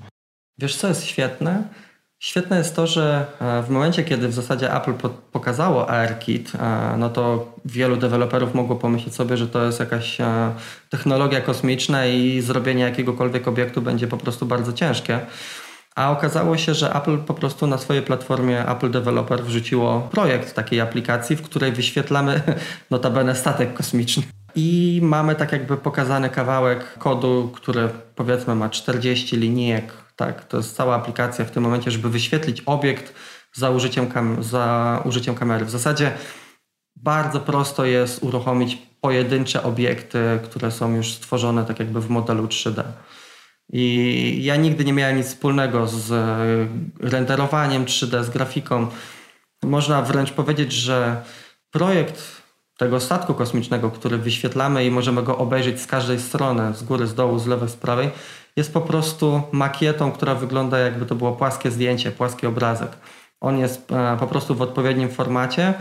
[0.58, 1.63] Wiesz co jest świetne?
[2.19, 6.95] Świetne jest to, że e, w momencie, kiedy w zasadzie Apple po- pokazało ARKit, e,
[6.97, 10.54] no to wielu deweloperów mogło pomyśleć sobie, że to jest jakaś e,
[10.89, 15.19] technologia kosmiczna i zrobienie jakiegokolwiek obiektu będzie po prostu bardzo ciężkie.
[15.98, 20.82] A okazało się, że Apple po prostu na swojej platformie Apple Developer wrzuciło projekt takiej
[20.82, 22.42] aplikacji, w której wyświetlamy
[22.92, 24.24] notabene statek kosmiczny.
[24.56, 29.94] I mamy tak jakby pokazany kawałek kodu, który powiedzmy ma 40 linijek.
[30.16, 33.14] Tak, to jest cała aplikacja w tym momencie, żeby wyświetlić obiekt
[33.54, 35.66] za użyciem, kam- za użyciem kamery.
[35.66, 36.12] W zasadzie
[36.96, 42.84] bardzo prosto jest uruchomić pojedyncze obiekty, które są już stworzone tak jakby w modelu 3D.
[43.73, 48.88] I ja nigdy nie miałem nic wspólnego z e, renderowaniem 3D, z grafiką.
[49.63, 51.23] Można wręcz powiedzieć, że
[51.71, 52.41] projekt
[52.77, 57.15] tego statku kosmicznego, który wyświetlamy i możemy go obejrzeć z każdej strony, z góry, z
[57.15, 58.10] dołu, z lewej, z prawej,
[58.56, 62.91] jest po prostu makietą, która wygląda jakby to było płaskie zdjęcie, płaski obrazek.
[63.41, 65.73] On jest e, po prostu w odpowiednim formacie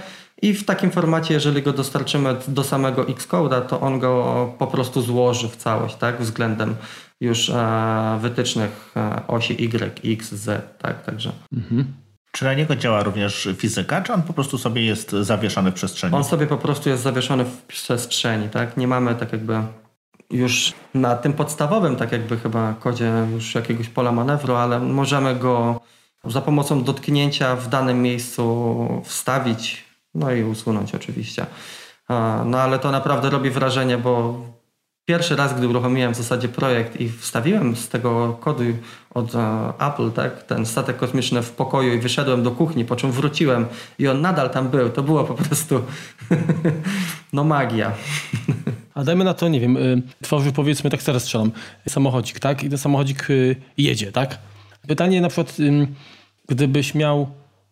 [0.42, 5.03] i w takim formacie, jeżeli go dostarczymy do samego Xcode'a, to on go po prostu
[5.03, 6.77] złoży w całość, tak, względem
[7.21, 11.33] już e, wytycznych e, osi Y, X, Z, tak, także.
[12.33, 16.14] Czy na niego działa również fizyka, czy on po prostu sobie jest zawieszony w przestrzeni?
[16.14, 18.77] On sobie po prostu jest zawieszony w przestrzeni, tak?
[18.77, 19.62] Nie mamy tak jakby
[20.31, 25.81] już na tym podstawowym, tak jakby chyba kodzie już jakiegoś pola manewru, ale możemy go
[26.27, 29.85] za pomocą dotknięcia w danym miejscu wstawić,
[30.15, 31.47] no i usunąć oczywiście.
[32.45, 34.41] No ale to naprawdę robi wrażenie, bo
[35.07, 38.62] pierwszy raz, gdy uruchomiłem w zasadzie projekt i wstawiłem z tego kodu
[39.15, 43.12] od e, Apple, tak, ten statek kosmiczny w pokoju i wyszedłem do kuchni, po czym
[43.12, 43.67] wróciłem
[43.99, 45.81] i on nadal tam był, to było po prostu
[47.33, 47.93] no magia.
[48.95, 51.53] A dajmy na to, nie wiem, y, tworzy powiedzmy, tak teraz strzelam,
[51.89, 52.65] samochodzik, tak?
[52.65, 54.39] I ten samochodzik y, jedzie, tak?
[54.89, 55.57] Pytanie na przykład,
[56.49, 57.29] gdybyś miał,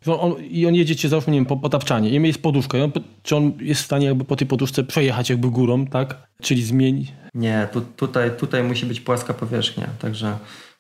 [0.07, 2.81] on, i on jedzie cię załóżmy, nie wiem, po, po tapczanie, i jest poduszka, i
[2.81, 6.17] on, czy on jest w stanie jakby po tej poduszce przejechać jakby górą, tak?
[6.43, 10.39] Czyli zmienić, Nie, tu, tutaj, tutaj musi być płaska powierzchnia, także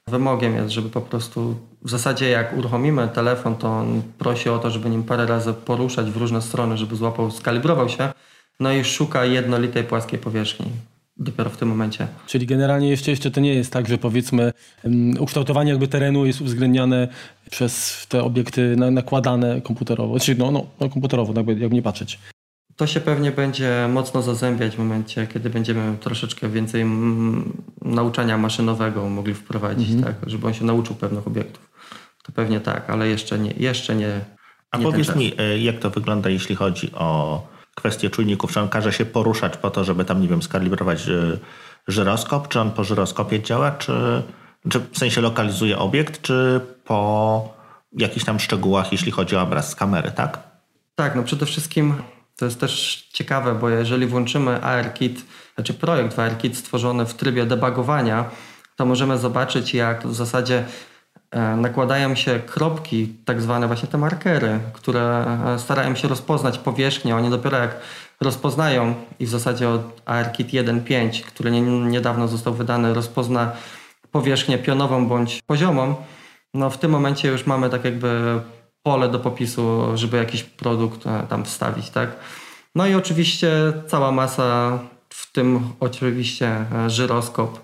[0.08, 4.70] wymogiem jest, żeby po prostu w zasadzie jak uruchomimy telefon, to on prosi o to,
[4.70, 8.12] żeby nim parę razy poruszać w różne strony, żeby złapał, skalibrował się,
[8.60, 10.66] no i szuka jednolitej płaskiej powierzchni.
[11.16, 12.06] Dopiero w tym momencie.
[12.26, 14.52] Czyli generalnie jeszcze, jeszcze to nie jest tak, że powiedzmy
[14.84, 17.08] um, ukształtowanie jakby terenu jest uwzględniane
[17.50, 22.18] przez te obiekty na, nakładane komputerowo, czyli no, no, no komputerowo, jakby, jakby nie patrzeć.
[22.76, 29.08] To się pewnie będzie mocno zazębiać w momencie, kiedy będziemy troszeczkę więcej mm, nauczania maszynowego
[29.08, 31.70] mogli wprowadzić, tak, żeby on się nauczył pewnych obiektów.
[32.22, 33.50] To pewnie tak, ale jeszcze nie.
[33.50, 34.20] Jeszcze nie
[34.70, 38.52] A nie powiedz mi, y, jak to wygląda, jeśli chodzi o kwestię czujników?
[38.52, 41.38] Czy on każe się poruszać po to, żeby tam, nie wiem, skalibrować y,
[41.88, 42.48] żyroskop?
[42.48, 43.70] Czy on po żyroskopie działa?
[43.70, 44.22] Czy,
[44.68, 46.22] czy w sensie lokalizuje obiekt?
[46.22, 47.54] Czy po
[47.92, 50.38] jakichś tam szczegółach, jeśli chodzi o obraz z kamery, tak?
[50.94, 51.94] Tak, no przede wszystkim
[52.36, 58.30] to jest też ciekawe, bo jeżeli włączymy ARKit, znaczy projekt ARKit stworzony w trybie debugowania,
[58.76, 60.64] to możemy zobaczyć, jak w zasadzie e,
[61.56, 67.16] nakładają się kropki, tak zwane właśnie te markery, które e, starają się rozpoznać powierzchnię.
[67.16, 67.76] Oni dopiero jak
[68.20, 73.52] rozpoznają i w zasadzie od ARKit 1.5, który nie, niedawno został wydany, rozpozna
[74.10, 75.94] powierzchnię pionową bądź poziomą,
[76.54, 78.40] no w tym momencie już mamy tak jakby
[78.82, 82.10] pole do popisu, żeby jakiś produkt e, tam wstawić, tak?
[82.74, 83.50] No i oczywiście
[83.86, 87.60] cała masa, w tym oczywiście e, żyroskop,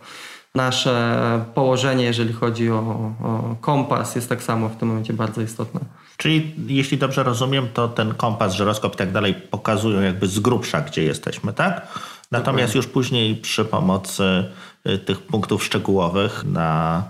[0.55, 2.79] nasze położenie, jeżeli chodzi o,
[3.23, 5.81] o kompas, jest tak samo w tym momencie bardzo istotne.
[6.17, 10.81] Czyli jeśli dobrze rozumiem, to ten kompas, żyroskop i tak dalej pokazują jakby z grubsza,
[10.81, 11.89] gdzie jesteśmy, tak?
[12.31, 14.45] Natomiast już później przy pomocy
[14.89, 17.03] y, tych punktów szczegółowych, na,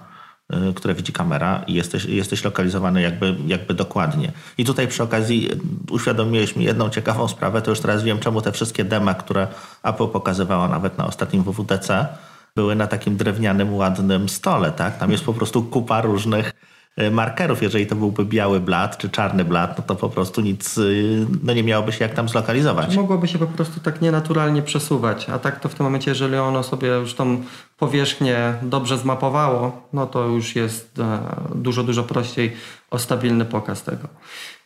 [0.71, 4.33] y, które widzi kamera, jesteś, jesteś lokalizowany jakby, jakby dokładnie.
[4.59, 8.43] I tutaj przy okazji y, uświadomiłeś mi jedną ciekawą sprawę, to już teraz wiem, czemu
[8.43, 9.49] te wszystkie dema, które
[9.83, 12.09] Apple pokazywała nawet na ostatnim WWDC,
[12.57, 14.99] były na takim drewnianym, ładnym stole, tak?
[14.99, 16.53] Tam jest po prostu kupa różnych
[17.01, 17.63] y, markerów.
[17.63, 21.55] Jeżeli to byłby biały blat czy czarny blat, no to po prostu nic, y, no
[21.55, 22.97] nie miałoby się jak tam zlokalizować.
[22.97, 26.63] Mogłoby się po prostu tak nienaturalnie przesuwać, a tak to w tym momencie, jeżeli ono
[26.63, 27.43] sobie już tą
[27.79, 31.19] powierzchnię dobrze zmapowało, no to już jest e,
[31.55, 32.57] dużo, dużo prościej
[32.91, 34.09] o stabilny pokaz tego.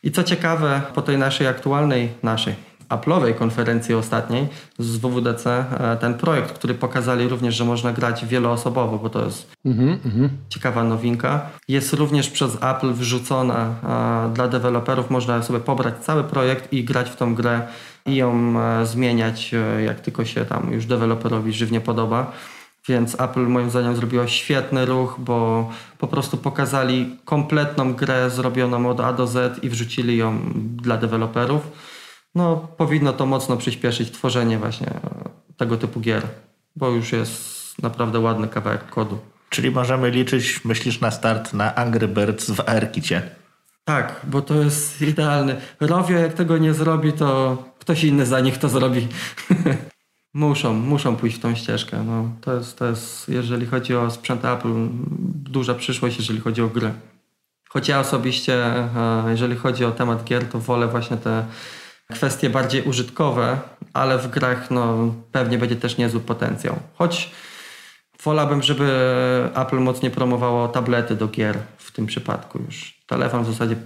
[0.02, 2.54] I co ciekawe, po tej naszej aktualnej, naszej
[2.88, 8.98] Apple'owej konferencji ostatniej z WWDC, e, ten projekt, który pokazali również, że można grać wieloosobowo,
[8.98, 9.52] bo to jest
[10.48, 11.46] ciekawa nowinka.
[11.68, 13.74] Jest również przez Apple wrzucona
[14.28, 15.10] e, dla deweloperów.
[15.10, 17.62] Można sobie pobrać cały projekt i grać w tą grę
[18.06, 19.54] i ją e, zmieniać,
[19.86, 22.32] jak tylko się tam już deweloperowi żywnie podoba.
[22.88, 29.00] Więc Apple moim zdaniem zrobiło świetny ruch, bo po prostu pokazali kompletną grę zrobioną od
[29.00, 30.38] A do Z i wrzucili ją
[30.76, 31.62] dla deweloperów.
[32.34, 35.00] No, powinno to mocno przyspieszyć tworzenie właśnie e,
[35.56, 36.22] tego typu gier,
[36.76, 39.18] bo już jest naprawdę ładny kawałek kodu.
[39.50, 43.22] Czyli możemy liczyć, myślisz, na start na Angry Birds w ARKicie.
[43.84, 45.56] Tak, bo to jest idealny.
[45.80, 49.08] Rovio jak tego nie zrobi, to ktoś inny za nich to zrobi.
[50.34, 52.02] muszą, muszą pójść w tą ścieżkę.
[52.02, 54.88] No, to, jest, to jest, jeżeli chodzi o sprzęt Apple,
[55.50, 56.92] duża przyszłość, jeżeli chodzi o gry.
[57.68, 61.44] Choć ja osobiście, e, jeżeli chodzi o temat gier, to wolę właśnie te
[62.12, 63.58] kwestie bardziej użytkowe,
[63.92, 66.76] ale w grach no, pewnie będzie też niezły potencjał.
[66.94, 67.30] Choć
[68.24, 68.88] wolałbym, żeby
[69.54, 73.00] Apple mocniej promowało tablety do gier w tym przypadku już.
[73.06, 73.76] Telefon w zasadzie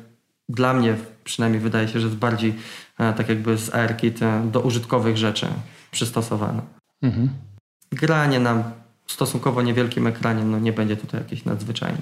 [0.49, 2.55] dla mnie przynajmniej wydaje się, że jest bardziej
[2.99, 5.47] e, tak jakby z AirKit do użytkowych rzeczy
[5.91, 6.63] przystosowany.
[7.93, 8.73] Granie na
[9.07, 11.99] stosunkowo niewielkim ekranie no, nie będzie tutaj jakieś nadzwyczajne.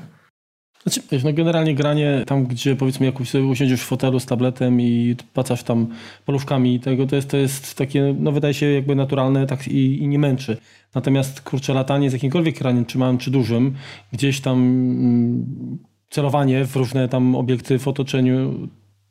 [0.87, 4.81] Znaczy, wiesz, no generalnie granie tam, gdzie powiedzmy jakoś sobie usiądziesz w fotelu z tabletem
[4.81, 5.87] i pacasz tam
[6.25, 10.09] polówkami tego, to jest, to jest takie, no wydaje się jakby naturalne tak i, i
[10.09, 10.57] nie męczy.
[10.94, 13.75] Natomiast kurczę, latanie z jakimkolwiek ekraniem, czy małym, czy dużym,
[14.12, 15.79] gdzieś tam mm,
[16.11, 18.68] celowanie w różne tam obiekty w otoczeniu,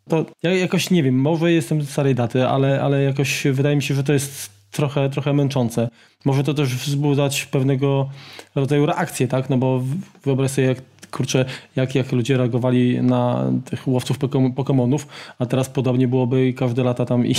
[0.09, 3.95] to ja jakoś nie wiem, może jestem starej daty, ale, ale jakoś wydaje mi się,
[3.95, 5.89] że to jest trochę, trochę męczące.
[6.25, 8.09] Może to też wzbudzać pewnego
[8.55, 9.49] rodzaju reakcję, tak?
[9.49, 9.83] No bo
[10.23, 10.81] wyobraź sobie, jak
[11.15, 15.07] kurczę, jak, jak ludzie reagowali na tych łowców Pokemon- Pokemonów,
[15.39, 17.35] a teraz podobnie byłoby i każde lata tam i,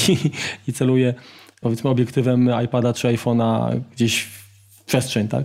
[0.68, 1.14] i celuje
[1.60, 4.28] powiedzmy obiektywem iPada czy iPhone'a gdzieś
[4.86, 5.44] przestrzeń, tak?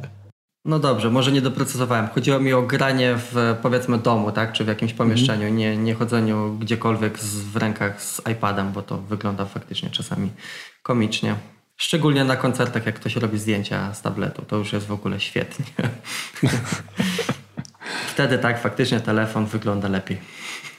[0.65, 2.08] No dobrze, może nie doprecyzowałem.
[2.08, 4.54] Chodziło mi o granie w powiedzmy domu, tak?
[4.54, 5.58] Czy w jakimś pomieszczeniu, mm.
[5.58, 10.30] nie, nie chodzeniu gdziekolwiek z, w rękach z iPadem, bo to wygląda faktycznie czasami
[10.84, 11.36] komicznie.
[11.78, 15.65] Szczególnie na koncertach, jak ktoś robi zdjęcia z tabletu, to już jest w ogóle świetnie.
[18.08, 20.18] Wtedy tak, faktycznie telefon wygląda lepiej.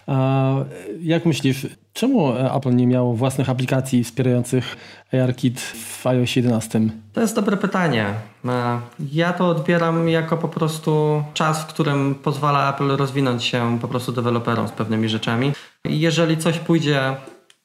[0.07, 0.55] A
[1.01, 4.77] jak myślisz, czemu Apple nie miało własnych aplikacji wspierających
[5.22, 6.81] ARKit w iOS 11?
[7.12, 8.07] To jest dobre pytanie.
[8.44, 8.81] E,
[9.12, 14.12] ja to odbieram jako po prostu czas, w którym pozwala Apple rozwinąć się po prostu
[14.12, 15.53] deweloperom z pewnymi rzeczami.
[15.85, 17.16] Jeżeli coś pójdzie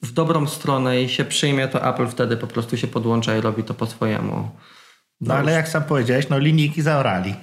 [0.01, 3.63] w dobrą stronę i się przyjmie, to Apple wtedy po prostu się podłącza i robi
[3.63, 4.31] to po swojemu.
[4.31, 4.49] No,
[5.21, 7.35] no ale jak sam powiedziałeś, no linijki zaorali.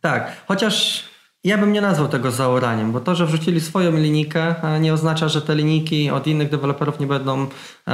[0.00, 1.04] Tak, chociaż
[1.46, 5.42] ja bym nie nazwał tego zaoraniem, bo to, że wrzucili swoją linijkę, nie oznacza, że
[5.42, 7.46] te linijki od innych deweloperów nie będą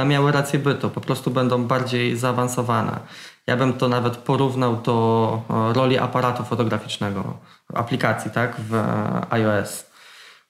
[0.05, 0.89] miały rację bytu.
[0.89, 2.99] Po prostu będą bardziej zaawansowane.
[3.47, 5.41] Ja bym to nawet porównał do
[5.75, 7.37] roli aparatu fotograficznego,
[7.73, 8.73] aplikacji, tak, w
[9.29, 9.85] iOS.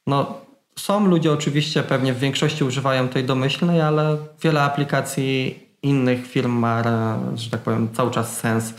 [0.07, 0.41] No,
[0.79, 6.83] są ludzie oczywiście, pewnie w większości używają tej domyślnej, ale wiele aplikacji innych firm ma,
[7.35, 8.73] że tak powiem, cały czas sens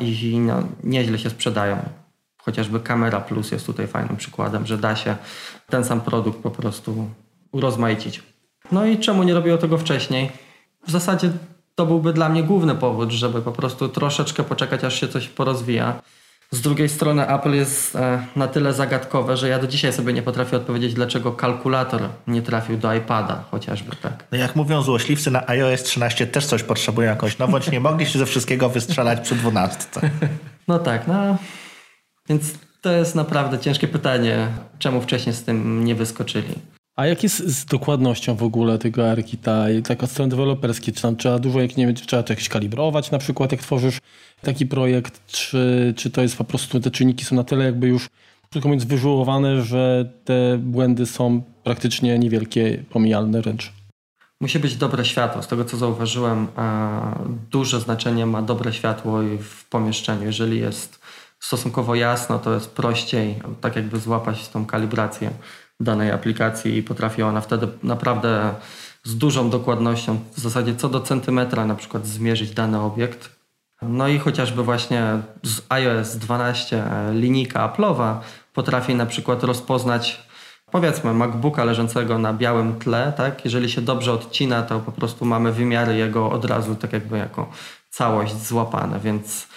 [0.00, 2.05] i no, nieźle się sprzedają.
[2.46, 5.16] Chociażby Camera Plus jest tutaj fajnym przykładem, że da się
[5.68, 7.10] ten sam produkt po prostu
[7.52, 8.22] urozmaicić.
[8.72, 10.32] No i czemu nie robiło tego wcześniej?
[10.86, 11.30] W zasadzie
[11.74, 16.02] to byłby dla mnie główny powód, żeby po prostu troszeczkę poczekać, aż się coś porozwija.
[16.50, 20.22] Z drugiej strony Apple jest e, na tyle zagadkowe, że ja do dzisiaj sobie nie
[20.22, 24.24] potrafię odpowiedzieć, dlaczego kalkulator nie trafił do iPada chociażby tak.
[24.32, 27.70] No jak mówią złośliwcy, na iOS 13 też coś potrzebują jakąś nowość.
[27.70, 29.88] Nie mogli się ze wszystkiego wystrzelać przy 12.
[30.68, 31.36] No tak, no
[32.28, 36.54] więc to jest naprawdę ciężkie pytanie, czemu wcześniej z tym nie wyskoczyli.
[36.96, 40.94] A jak jest z dokładnością w ogóle tego ARKita, tak od strony deweloperskiej?
[40.94, 43.98] Czy tam trzeba dużo, jak nie wiem, trzeba to jakieś kalibrować na przykład, jak tworzysz
[44.42, 48.08] taki projekt, czy, czy to jest po prostu, te czynniki są na tyle jakby już,
[48.50, 53.72] krótko mówiąc, wyżułowane, że te błędy są praktycznie niewielkie, pomijalne wręcz?
[54.40, 55.42] Musi być dobre światło.
[55.42, 56.46] Z tego co zauważyłem,
[57.50, 60.24] duże znaczenie ma dobre światło w pomieszczeniu.
[60.24, 61.00] Jeżeli jest
[61.40, 65.30] stosunkowo jasno, to jest prościej tak jakby złapać tą kalibrację
[65.80, 68.54] danej aplikacji i potrafi ona wtedy naprawdę
[69.04, 73.36] z dużą dokładnością, w zasadzie co do centymetra na przykład zmierzyć dany obiekt.
[73.82, 78.16] No i chociażby właśnie z iOS 12 linijka Apple'owa
[78.54, 80.26] potrafi na przykład rozpoznać
[80.70, 83.44] powiedzmy MacBooka leżącego na białym tle, tak?
[83.44, 87.50] Jeżeli się dobrze odcina, to po prostu mamy wymiary jego od razu tak jakby jako
[87.90, 89.48] całość złapane, więc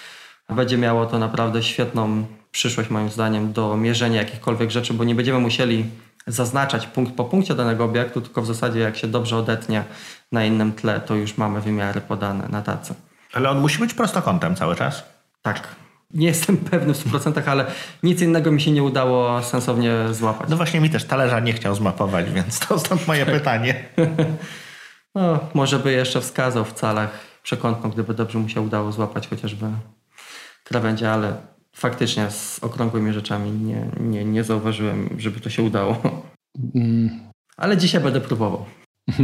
[0.55, 5.39] będzie miało to naprawdę świetną przyszłość moim zdaniem do mierzenia jakichkolwiek rzeczy, bo nie będziemy
[5.39, 5.85] musieli
[6.27, 9.83] zaznaczać punkt po punkcie danego obiektu, tylko w zasadzie jak się dobrze odetnie
[10.31, 12.93] na innym tle, to już mamy wymiary podane na tacy.
[13.33, 15.03] Ale on musi być prostokątem cały czas?
[15.41, 15.67] Tak.
[16.13, 17.65] Nie jestem pewny w 100%, ale
[18.03, 20.49] nic innego mi się nie udało sensownie złapać.
[20.49, 23.85] No właśnie mi też talerza nie chciał zmapować, więc to stąd moje pytanie.
[25.15, 27.09] no, może by jeszcze wskazał w calach
[27.43, 29.65] przekątną, gdyby dobrze mu się udało złapać chociażby
[30.69, 31.33] krawędzie, ale
[31.75, 35.97] faktycznie z okrągłymi rzeczami nie, nie, nie zauważyłem, żeby to się udało.
[36.75, 37.09] Mm.
[37.57, 38.65] Ale dzisiaj będę próbował.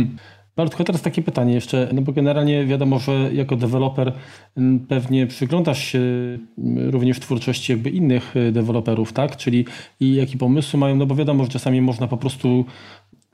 [0.55, 4.13] Bartko, teraz takie pytanie jeszcze, no bo generalnie wiadomo, że jako deweloper
[4.57, 9.37] mm, pewnie przyglądasz się mm, również twórczości jakby innych y, deweloperów, tak?
[9.37, 9.65] Czyli
[9.99, 12.65] i jakie pomysły mają, no bo wiadomo, że czasami można po prostu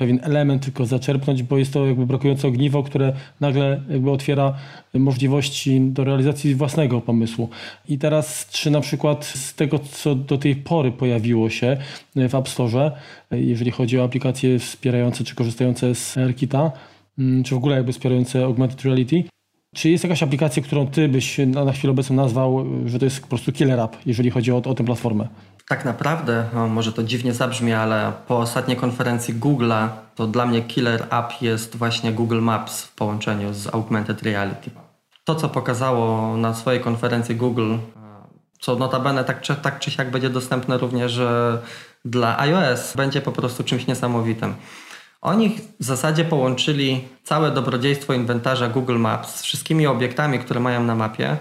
[0.01, 4.53] pewien element tylko zaczerpnąć, bo jest to jakby brakujące ogniwo, które nagle jakby otwiera
[4.93, 7.49] możliwości do realizacji własnego pomysłu.
[7.89, 11.77] I teraz, czy na przykład z tego, co do tej pory pojawiło się
[12.15, 12.91] w App Store,
[13.31, 16.71] jeżeli chodzi o aplikacje wspierające czy korzystające z AirKita,
[17.19, 19.23] mm, czy w ogóle jakby wspierające augmented reality,
[19.75, 23.27] czy jest jakaś aplikacja, którą ty byś na chwilę obecną nazwał, że to jest po
[23.27, 25.27] prostu killer app, jeżeli chodzi o, o tę platformę?
[25.71, 30.61] Tak naprawdę, no, może to dziwnie zabrzmi, ale po ostatniej konferencji Google'a to dla mnie
[30.61, 34.71] killer app jest właśnie Google Maps w połączeniu z Augmented Reality.
[35.23, 37.75] To, co pokazało na swojej konferencji Google,
[38.59, 41.19] co notabene tak czy, tak czy siak będzie dostępne również
[42.05, 44.55] dla iOS, będzie po prostu czymś niesamowitym.
[45.21, 50.95] Oni w zasadzie połączyli całe dobrodziejstwo inwentarza Google Maps z wszystkimi obiektami, które mają na
[50.95, 51.37] mapie,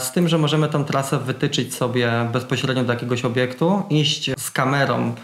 [0.00, 5.14] z tym, że możemy tą trasę wytyczyć sobie bezpośrednio do jakiegoś obiektu, iść z kamerą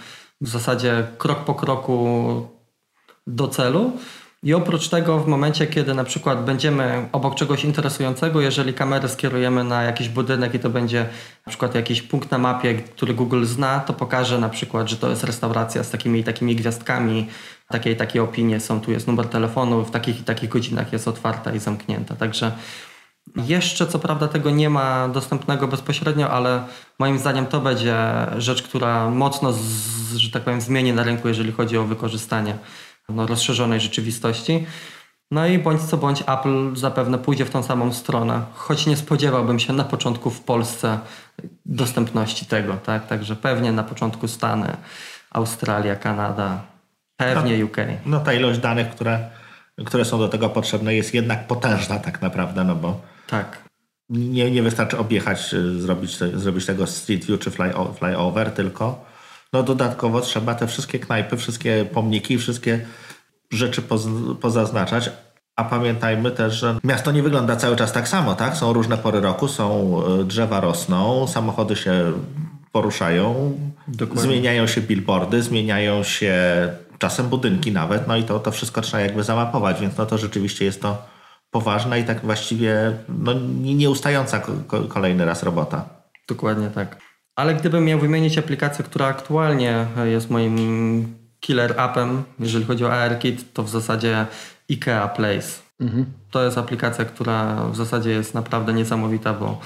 [0.40, 2.48] w zasadzie krok po kroku
[3.26, 3.92] do celu.
[4.42, 9.64] I oprócz tego, w momencie, kiedy na przykład będziemy obok czegoś interesującego, jeżeli kamerę skierujemy
[9.64, 11.06] na jakiś budynek i to będzie
[11.46, 15.10] na przykład jakiś punkt na mapie, który Google zna, to pokaże na przykład, że to
[15.10, 17.28] jest restauracja z takimi i takimi gwiazdkami,
[17.68, 21.08] takie i takie opinie są, tu jest numer telefonu, w takich i takich godzinach jest
[21.08, 22.16] otwarta i zamknięta.
[22.16, 22.52] Także
[23.36, 26.62] Jeszcze co prawda tego nie ma dostępnego bezpośrednio, ale
[26.98, 27.96] moim zdaniem to będzie
[28.38, 32.56] rzecz, która mocno, z, że tak powiem, zmieni na rynku, jeżeli chodzi o wykorzystanie
[33.08, 34.66] no, rozszerzonej rzeczywistości.
[35.30, 39.58] No i bądź co bądź Apple zapewne pójdzie w tą samą stronę, choć nie spodziewałbym
[39.58, 40.98] się na początku w Polsce
[41.64, 43.06] dostępności tego, tak?
[43.06, 44.76] Także pewnie na początku Stany,
[45.30, 46.60] Australia, Kanada,
[47.16, 47.76] pewnie UK.
[48.06, 49.30] No ta ilość danych, które,
[49.86, 53.58] które są do tego potrzebne jest jednak potężna tak naprawdę, no bo Tak.
[54.10, 59.04] nie, nie wystarczy objechać, y, zrobić, te, zrobić tego street view czy fly, flyover, tylko
[59.52, 62.86] no dodatkowo trzeba te wszystkie knajpy, wszystkie pomniki, wszystkie
[63.50, 64.06] rzeczy poz,
[64.40, 65.10] pozaznaczać.
[65.56, 68.56] A pamiętajmy też, że miasto nie wygląda cały czas tak samo, tak?
[68.56, 72.12] Są różne pory roku, są y, drzewa rosną, samochody się
[72.72, 73.52] poruszają,
[73.88, 74.22] Dokładnie.
[74.22, 76.34] zmieniają się billboardy, zmieniają się
[76.98, 80.64] czasem budynki nawet, no i to, to wszystko trzeba jakby zamapować, więc no to rzeczywiście
[80.64, 81.15] jest to
[81.50, 85.84] poważna i tak właściwie no, nie- nieustająca ko- ko- kolejny raz robota.
[86.28, 86.96] Dokładnie tak.
[87.36, 93.52] Ale gdybym miał wymienić aplikację, która aktualnie jest moim killer appem, jeżeli chodzi o ARKit,
[93.52, 94.26] to w zasadzie
[94.70, 95.48] IKEA Place.
[96.30, 99.60] To jest aplikacja, która w zasadzie jest naprawdę niesamowita, bo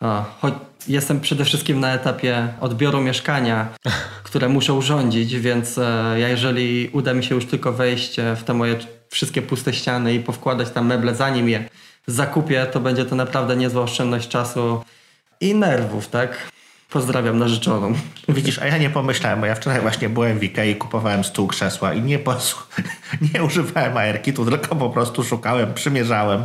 [0.00, 0.54] a, choć
[0.88, 3.68] jestem przede wszystkim na etapie odbioru mieszkania,
[4.22, 8.44] które muszę urządzić, więc e, ja jeżeli uda mi się już tylko wejść e, w
[8.44, 8.76] te moje
[9.10, 11.64] wszystkie puste ściany i powkładać tam meble, zanim je
[12.06, 14.84] zakupię, to będzie to naprawdę niezła oszczędność czasu
[15.40, 16.50] i nerwów, tak?
[16.90, 17.94] Pozdrawiam narzeczoną.
[18.28, 21.94] Widzisz, a ja nie pomyślałem, bo ja wczoraj właśnie byłem w Ikei, kupowałem stół, krzesła
[21.94, 22.66] i nie, pos-
[23.34, 26.42] nie używałem ARKitu, tylko po prostu szukałem, przymierzałem.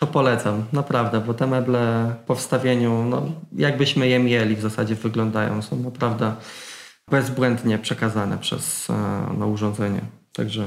[0.00, 3.22] To polecam, naprawdę, bo te meble po wstawieniu, no,
[3.56, 6.34] jakbyśmy je mieli w zasadzie wyglądają, są naprawdę
[7.10, 8.94] bezbłędnie przekazane przez e,
[9.38, 10.00] no, urządzenie.
[10.32, 10.64] Także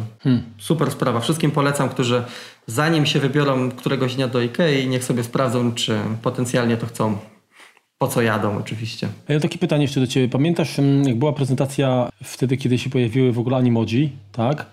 [0.57, 1.19] super sprawa.
[1.19, 2.23] Wszystkim polecam, którzy
[2.67, 7.17] zanim się wybiorą któregoś dnia do Ikei, niech sobie sprawdzą, czy potencjalnie to chcą.
[7.97, 9.07] Po co jadą oczywiście.
[9.27, 10.29] A ja takie pytanie jeszcze do Ciebie.
[10.29, 14.65] Pamiętasz, mm, jak była prezentacja wtedy, kiedy się pojawiły w ogóle Animoji, tak?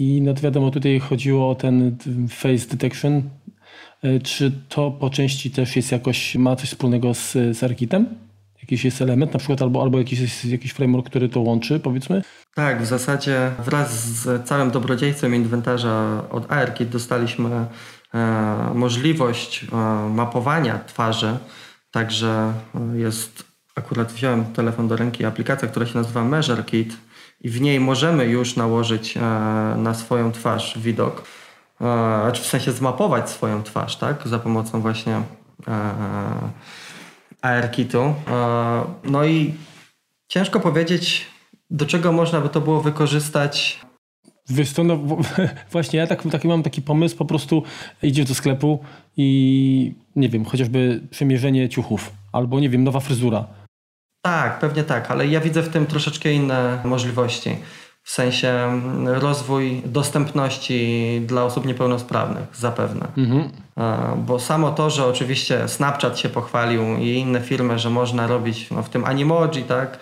[0.00, 1.96] I no to wiadomo, tutaj chodziło o ten
[2.30, 3.22] face detection.
[4.02, 8.06] E, Czy to po części też jest jakoś, ma coś wspólnego z, z ARKitem?
[8.62, 12.22] Jakiś jest element na przykład, albo, albo jakiś, jakiś framework, który to łączy, powiedzmy?
[12.54, 17.66] Tak, w zasadzie wraz z całym dobrodziejstwem inwentarza od ARKit dostaliśmy
[18.14, 19.76] e, możliwość e,
[20.10, 21.36] mapowania twarzy.
[21.90, 26.96] Także e, jest, akurat wziąłem telefon do ręki, aplikacja, która się nazywa Measure Kit
[27.40, 29.20] i w niej możemy już nałożyć e,
[29.76, 31.84] na swoją twarz widok, e,
[32.22, 35.20] znaczy w sensie zmapować swoją twarz, tak, za pomocą właśnie
[35.68, 35.72] e,
[37.42, 38.14] ARKitu.
[39.04, 39.54] No i
[40.28, 41.26] ciężko powiedzieć,
[41.70, 43.80] do czego można by to było wykorzystać.
[44.48, 44.98] Wiesz co, no
[45.72, 47.62] właśnie ja tak, taki mam taki pomysł, po prostu
[48.02, 48.84] idziesz do sklepu
[49.16, 53.46] i nie wiem, chociażby przymierzenie ciuchów, albo nie wiem, nowa fryzura.
[54.26, 57.58] Tak, pewnie tak, ale ja widzę w tym troszeczkę inne możliwości.
[58.02, 63.06] W sensie mm, rozwój dostępności dla osób niepełnosprawnych, zapewne.
[63.78, 68.70] E, Bo samo to, że oczywiście Snapchat się pochwalił i inne firmy, że można robić
[68.70, 69.98] no, w tym animoji, tak,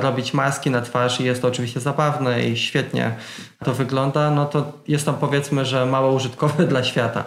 [0.00, 3.14] robić maski na twarz i jest to oczywiście zabawne i świetnie
[3.64, 7.24] to wygląda, no to jest to powiedzmy, że mało użytkowe dla świata.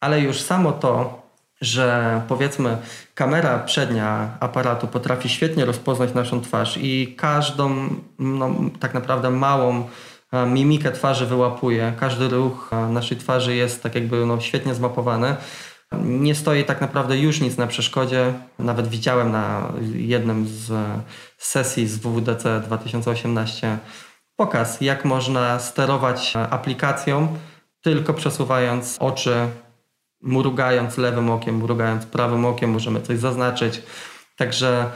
[0.00, 1.22] Ale już samo to,
[1.60, 2.76] że powiedzmy
[3.16, 9.88] kamera przednia aparatu potrafi świetnie rozpoznać naszą twarz i każdą no, tak naprawdę małą
[10.32, 11.92] e, mimikę twarzy wyłapuje.
[12.00, 15.36] Każdy ruch e, naszej twarzy jest tak jakby no, świetnie zmapowany.
[16.02, 18.32] Nie stoi tak naprawdę już nic na przeszkodzie.
[18.58, 21.00] Nawet widziałem na jednym z e,
[21.38, 23.78] sesji z WWDC 2018
[24.36, 27.36] pokaz, jak można sterować aplikacją
[27.80, 29.48] tylko przesuwając oczy
[30.22, 33.82] mrugając lewym okiem, mrugając prawym okiem, możemy coś zaznaczyć.
[34.36, 34.90] Także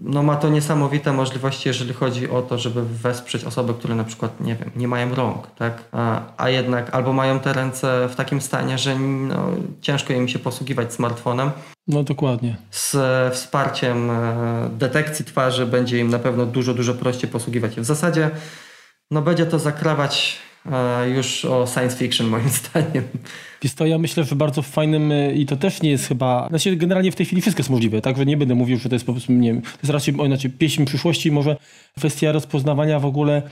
[0.00, 4.40] no, ma to niesamowite możliwości, jeżeli chodzi o to, żeby wesprzeć osoby, które na przykład,
[4.40, 5.84] nie wiem, nie mają rąk, tak?
[5.92, 9.50] A, a jednak albo mają te ręce w takim stanie, że no,
[9.80, 11.50] ciężko im się posługiwać smartfonem.
[11.88, 12.56] No dokładnie.
[12.70, 12.96] Z
[13.34, 17.80] wsparciem e, detekcji twarzy będzie im na pewno dużo, dużo prościej posługiwać się.
[17.80, 18.30] W zasadzie
[19.10, 20.38] no, będzie to zakrawać
[21.14, 23.04] już o science fiction moim zdaniem.
[23.62, 26.76] Wiesz to ja myślę, że bardzo fajnym y, i to też nie jest chyba, znaczy
[26.76, 29.06] generalnie w tej chwili wszystko jest możliwe, tak, że nie będę mówił, że to jest
[29.06, 31.56] powiedzmy, nie wiem, to jest raczej, o, znaczy pieśń przyszłości, może
[31.98, 33.42] kwestia rozpoznawania w ogóle,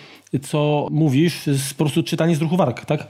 [0.42, 3.06] co mówisz, jest po prostu czytanie z ruchu warg, tak?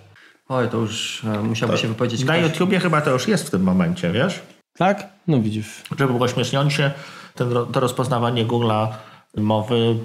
[0.48, 2.50] Oj, to już e, musiałby się wypowiedzieć Na ktoś.
[2.50, 4.40] YouTubie chyba to już jest w tym momencie, wiesz?
[4.76, 5.09] Tak?
[5.28, 5.82] No widzisz.
[5.98, 6.90] Żeby było śmiesznie, się,
[7.34, 8.88] ten, to rozpoznawanie Google'a
[9.36, 9.96] mowy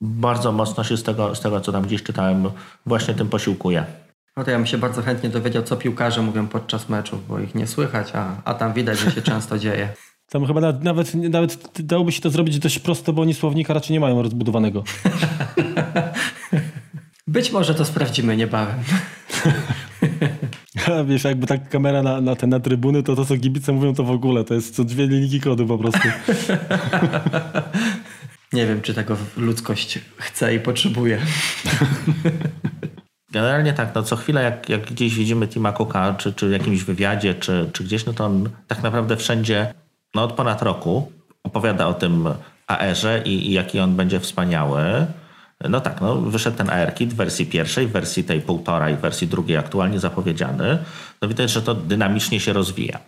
[0.00, 2.50] bardzo mocno się z tego, z tego, co tam gdzieś czytałem,
[2.86, 3.84] właśnie tym posiłkuje.
[4.36, 7.54] No to ja bym się bardzo chętnie dowiedział, co piłkarze mówią podczas meczów, bo ich
[7.54, 9.88] nie słychać, a, a tam widać, że się często dzieje.
[10.30, 13.94] Tam chyba nawet, nawet, nawet dałoby się to zrobić dość prosto, bo oni słownika raczej
[13.94, 14.84] nie mają rozbudowanego.
[17.28, 18.76] Być może to sprawdzimy niebawem.
[20.86, 23.94] A wiesz, jakby tak kamera na, na te na trybuny, to to co kibice mówią
[23.94, 26.08] to w ogóle, to jest co dwie linijki kodu po prostu.
[28.52, 31.18] Nie wiem, czy tego ludzkość chce i potrzebuje.
[33.32, 36.82] Generalnie tak, no co chwilę jak, jak gdzieś widzimy Tima Cooka, czy, czy w jakimś
[36.82, 39.74] wywiadzie, czy, czy gdzieś, no to on tak naprawdę wszędzie,
[40.14, 42.28] no od ponad roku opowiada o tym
[42.66, 45.06] AR-ze i, i jaki on będzie wspaniały.
[45.68, 49.28] No tak, no wyszedł ten AR-kit w wersji pierwszej, w wersji tej półtora w wersji
[49.28, 50.78] drugiej aktualnie zapowiedziany.
[51.22, 52.98] No widać, że to dynamicznie się rozwija.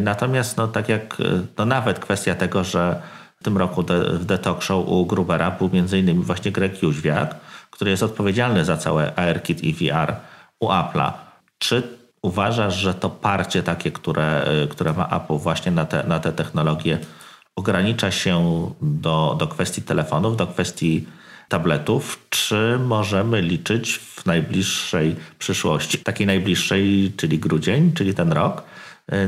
[0.00, 1.16] Natomiast no tak jak,
[1.58, 3.02] no nawet kwestia tego, że
[3.40, 7.34] w tym roku w The Talk Show u Grubera był innymi właśnie Greg Jóźwiak,
[7.70, 10.16] który jest odpowiedzialny za całe ARKit i VR
[10.60, 11.12] u Apple'a.
[11.58, 11.82] Czy
[12.22, 16.98] uważasz, że to parcie takie, które, które ma Apple właśnie na te, na te technologie
[17.56, 21.06] ogranicza się do, do kwestii telefonów, do kwestii
[21.48, 28.62] tabletów, czy możemy liczyć w najbliższej przyszłości, takiej najbliższej, czyli grudzień, czyli ten rok,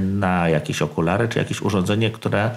[0.00, 2.50] na jakieś okulary, czy jakieś urządzenie, które,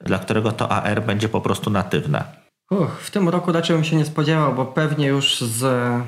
[0.00, 2.24] dla którego to AR będzie po prostu natywne?
[2.70, 5.64] Uch, w tym roku raczej bym się nie spodziewał, bo pewnie już z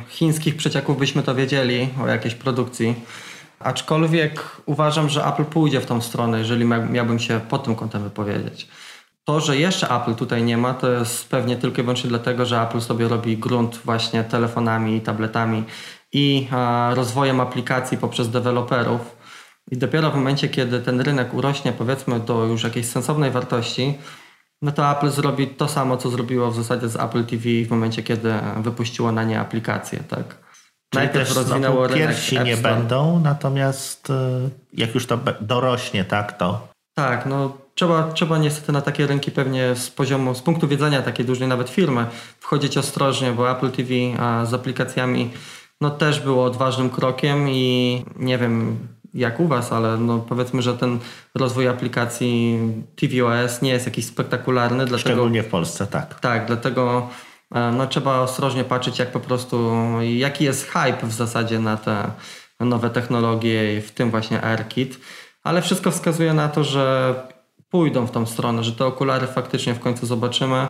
[0.08, 2.94] chińskich przecieków byśmy to wiedzieli o jakiejś produkcji.
[3.60, 8.68] Aczkolwiek uważam, że Apple pójdzie w tą stronę, jeżeli miałbym się pod tym kątem wypowiedzieć.
[9.24, 12.62] To, że jeszcze Apple tutaj nie ma, to jest pewnie tylko i wyłącznie dlatego, że
[12.62, 15.64] Apple sobie robi grunt właśnie telefonami i tabletami
[16.12, 16.48] i
[16.94, 19.19] rozwojem aplikacji poprzez deweloperów.
[19.70, 23.98] I dopiero w momencie, kiedy ten rynek urośnie powiedzmy do już jakiejś sensownej wartości,
[24.62, 28.02] no to Apple zrobi to samo, co zrobiło w zasadzie z Apple TV w momencie,
[28.02, 30.24] kiedy wypuściło na nie aplikację, tak?
[30.90, 34.12] Czyli Najpierw też rozwinęło rynek pierwsi nie będą, natomiast
[34.72, 36.68] jak już to dorośnie, tak, to...
[36.94, 41.26] Tak, no trzeba, trzeba niestety na takie rynki pewnie z poziomu, z punktu widzenia takiej
[41.26, 42.06] dużej nawet firmy
[42.40, 43.90] wchodzić ostrożnie, bo Apple TV
[44.46, 45.30] z aplikacjami
[45.80, 48.78] no też było odważnym krokiem i nie wiem
[49.14, 50.98] jak u Was, ale no powiedzmy, że ten
[51.34, 52.58] rozwój aplikacji
[52.96, 54.86] tvOS nie jest jakiś spektakularny.
[54.86, 56.20] Dlatego, Szczególnie w Polsce, tak.
[56.20, 57.08] Tak, dlatego
[57.50, 62.10] no, trzeba ostrożnie patrzeć, jak po prostu, jaki jest hype w zasadzie na te
[62.60, 65.00] nowe technologie, w tym właśnie AirKit.
[65.42, 67.14] Ale wszystko wskazuje na to, że
[67.70, 70.68] pójdą w tą stronę, że te okulary faktycznie w końcu zobaczymy.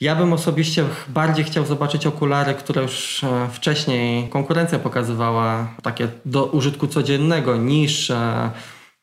[0.00, 6.44] Ja bym osobiście bardziej chciał zobaczyć okulary, które już e, wcześniej konkurencja pokazywała, takie do
[6.46, 8.50] użytku codziennego, niż e,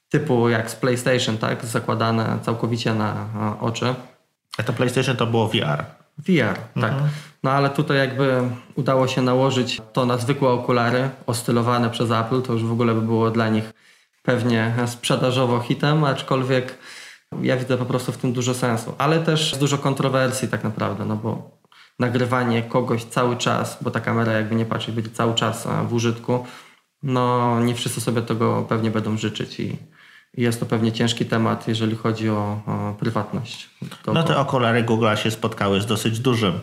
[0.10, 1.66] typu jak z PlayStation, tak?
[1.66, 3.96] Zakładane całkowicie na e, oczy.
[4.58, 5.86] A to PlayStation to było VR.
[6.18, 6.92] VR, tak.
[6.92, 7.10] Mhm.
[7.44, 8.42] No ale tutaj jakby
[8.76, 13.02] udało się nałożyć to na zwykłe okulary, ostylowane przez Apple, to już w ogóle by
[13.02, 13.74] było dla nich
[14.24, 16.78] pewnie sprzedażowo hitem, aczkolwiek
[17.42, 21.16] ja widzę po prostu w tym dużo sensu, ale też dużo kontrowersji tak naprawdę, no
[21.16, 21.62] bo
[22.00, 26.46] nagrywanie kogoś cały czas, bo ta kamera jakby nie patrzeć będzie cały czas w użytku,
[27.04, 29.78] no nie wszyscy sobie tego pewnie będą życzyć i
[30.38, 33.70] jest to pewnie ciężki temat, jeżeli chodzi o, o prywatność.
[34.04, 36.60] To no te okulary Google się spotkały z dosyć dużym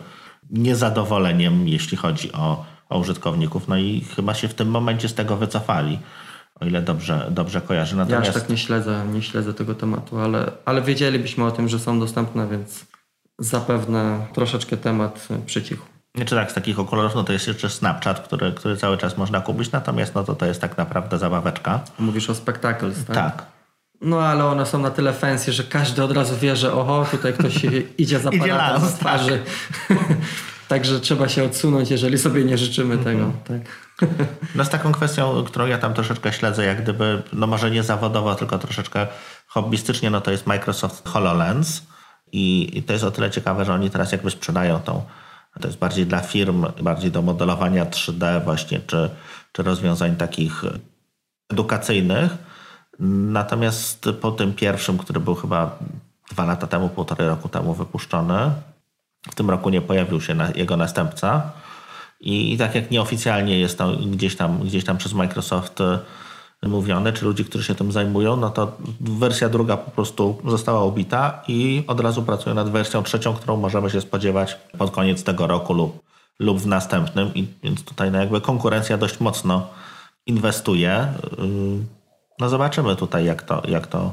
[0.50, 5.36] niezadowoleniem, jeśli chodzi o, o użytkowników, no i chyba się w tym momencie z tego
[5.36, 5.98] wycofali
[6.60, 7.96] o ile dobrze, dobrze kojarzę.
[7.96, 8.24] Natomiast...
[8.24, 11.78] Ja aż tak nie śledzę, nie śledzę tego tematu, ale, ale wiedzielibyśmy o tym, że
[11.78, 12.86] są dostępne, więc
[13.38, 15.84] zapewne troszeczkę temat przycichł.
[16.26, 19.40] Czy tak, z takich okularów, no to jest jeszcze Snapchat, który, który cały czas można
[19.40, 21.80] kupić, natomiast no to to jest tak naprawdę zabaweczka.
[21.98, 23.16] Mówisz o Spectacles, tak?
[23.16, 23.46] Tak.
[24.00, 27.32] No ale one są na tyle fancy, że każdy od razu wie, że oho, tutaj
[27.32, 27.54] ktoś
[27.98, 29.42] idzie za aparatem z twarzy.
[29.88, 29.98] Tak.
[30.68, 33.04] Także trzeba się odsunąć, jeżeli sobie nie życzymy mm -hmm.
[33.04, 33.32] tego.
[33.44, 33.87] Tak.
[34.54, 38.34] No z taką kwestią, którą ja tam troszeczkę śledzę, jak gdyby, no może nie zawodowo,
[38.34, 39.06] tylko troszeczkę
[39.46, 41.82] hobbystycznie, no to jest Microsoft HoloLens
[42.32, 45.02] i, i to jest o tyle ciekawe, że oni teraz jakby sprzedają tą,
[45.60, 49.10] to jest bardziej dla firm, bardziej do modelowania 3D właśnie, czy,
[49.52, 50.64] czy rozwiązań takich
[51.48, 52.32] edukacyjnych.
[53.00, 55.78] Natomiast po tym pierwszym, który był chyba
[56.30, 58.50] dwa lata temu, półtorej roku temu wypuszczony,
[59.30, 61.52] w tym roku nie pojawił się jego następca.
[62.20, 65.98] I, tak jak nieoficjalnie jest to gdzieś tam, gdzieś tam przez Microsoft e,
[66.62, 71.42] mówione, czy ludzi, którzy się tym zajmują, no to wersja druga po prostu została ubita
[71.48, 75.74] i od razu pracują nad wersją trzecią, którą możemy się spodziewać pod koniec tego roku
[75.74, 76.02] lub,
[76.38, 77.34] lub w następnym.
[77.34, 79.66] I więc tutaj no jakby konkurencja dość mocno
[80.26, 81.12] inwestuje.
[81.38, 81.84] Y,
[82.40, 84.12] no zobaczymy tutaj, jak to, jak to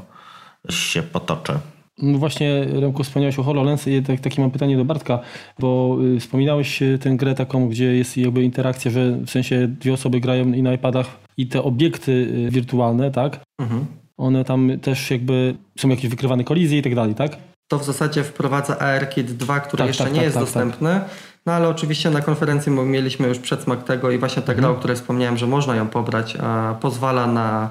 [0.70, 1.58] się potoczy.
[2.02, 5.18] No właśnie, Remko, wspomniałeś o HoloLens i tak, takie mam pytanie do Bartka,
[5.58, 9.92] bo y, wspominałeś y, tę grę taką, gdzie jest jakby interakcja, że w sensie dwie
[9.92, 13.40] osoby grają i na iPadach i te obiekty y, wirtualne, tak?
[13.60, 13.86] Mhm.
[14.16, 17.36] One tam też jakby są jakieś wykrywane kolizje i tak dalej, tak?
[17.68, 21.00] To w zasadzie wprowadza ARKit 2, który Tak, jeszcze tak, nie tak, jest tak, dostępny.
[21.46, 24.74] No ale oczywiście na konferencji my mieliśmy już przedsmak tego i właśnie ta gra, Mhm.
[24.74, 26.36] o której wspomniałem, że można ją pobrać,
[26.80, 27.70] pozwala na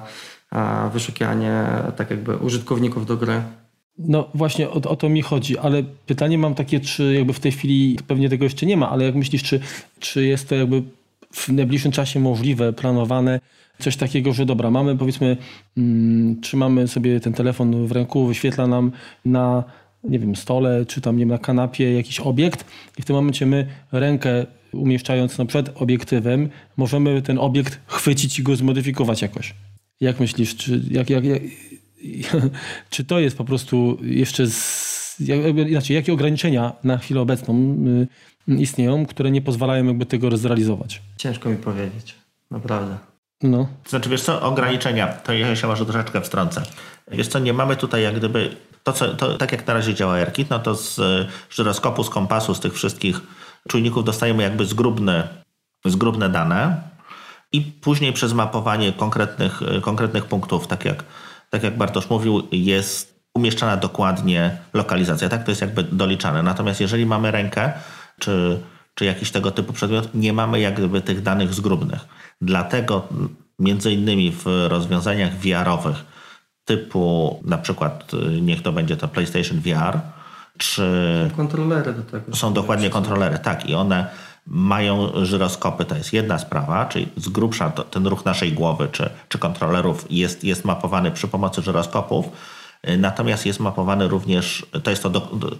[0.92, 1.64] wyszukiwanie
[1.96, 3.42] tak jakby użytkowników do gry.
[3.98, 7.52] No właśnie o, o to mi chodzi, ale pytanie mam takie, czy jakby w tej
[7.52, 9.60] chwili pewnie tego jeszcze nie ma, ale jak myślisz, czy,
[9.98, 10.82] czy jest to jakby
[11.32, 13.40] w najbliższym czasie możliwe, planowane,
[13.78, 15.36] coś takiego, że dobra, mamy powiedzmy,
[15.76, 18.92] mm, trzymamy sobie ten telefon w ręku, wyświetla nam
[19.24, 19.64] na
[20.04, 22.64] nie wiem, stole, czy tam nie wiem, na kanapie jakiś obiekt
[22.98, 28.42] i w tym momencie my rękę umieszczając no, przed obiektywem, możemy ten obiekt chwycić i
[28.42, 29.54] go zmodyfikować jakoś.
[30.00, 31.42] Jak myślisz, czy, jak, jak, jak,
[32.90, 35.16] czy to jest po prostu jeszcze z,
[35.68, 37.76] inaczej, jakie ograniczenia na chwilę obecną
[38.48, 41.02] y, istnieją, które nie pozwalają jakby tego zrealizować?
[41.16, 42.14] Ciężko mi powiedzieć,
[42.50, 42.98] naprawdę.
[43.42, 43.68] No.
[43.88, 46.62] Znaczy, wiesz co, ograniczenia, to ja się może troszeczkę wstrącę.
[47.10, 50.14] Wiesz co, nie mamy tutaj jak gdyby, to, co, to tak jak na razie działa
[50.14, 51.00] AirKit, no to z
[51.50, 53.20] żyroskopu, z kompasu, z tych wszystkich
[53.68, 55.28] czujników dostajemy jakby zgrubne,
[55.84, 56.80] zgrubne dane
[57.52, 61.04] i później przez mapowanie konkretnych, y, konkretnych punktów, tak jak,
[61.50, 65.44] tak jak Bartosz mówił, jest umieszczana dokładnie lokalizacja, tak?
[65.44, 66.42] To jest jakby doliczane.
[66.42, 67.72] Natomiast jeżeli mamy rękę,
[68.18, 68.60] czy,
[68.94, 72.00] czy jakiś tego typu przedmiot, nie mamy jak gdyby tych danych zgrubnych.
[72.40, 73.08] Dlatego
[73.58, 76.04] między innymi w rozwiązaniach VR-owych
[76.64, 80.00] typu na przykład y, niech to będzie to PlayStation VR,
[80.58, 82.36] czy Kontrolery do tego.
[82.36, 84.06] są dokładnie kontrolery, tak, i one
[84.46, 89.10] mają żyroskopy, to jest jedna sprawa, czyli z grubsza to, ten ruch naszej głowy czy,
[89.28, 92.26] czy kontrolerów jest, jest mapowany przy pomocy żyroskopów,
[92.88, 95.56] y, natomiast jest mapowany również, to jest to do, do,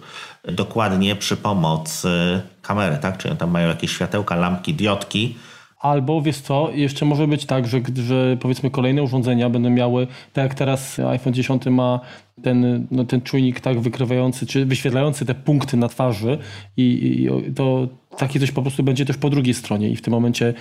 [0.53, 5.35] dokładnie przy pomocy kamery, tak, czyli tam mają jakieś światełka, lampki, diodki,
[5.79, 10.43] Albo wiesz co, jeszcze może być tak, że, że powiedzmy kolejne urządzenia będą miały, tak
[10.43, 11.99] jak teraz iPhone 10 ma
[12.43, 16.37] ten, no, ten czujnik tak wykrywający, czy wyświetlający te punkty na twarzy
[16.77, 20.13] i, i to takie coś po prostu będzie też po drugiej stronie i w tym
[20.13, 20.53] momencie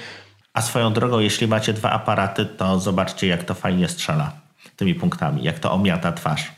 [0.55, 4.33] A swoją drogą, jeśli macie dwa aparaty, to zobaczcie, jak to fajnie strzela
[4.77, 6.53] tymi punktami, jak to omiata twarz.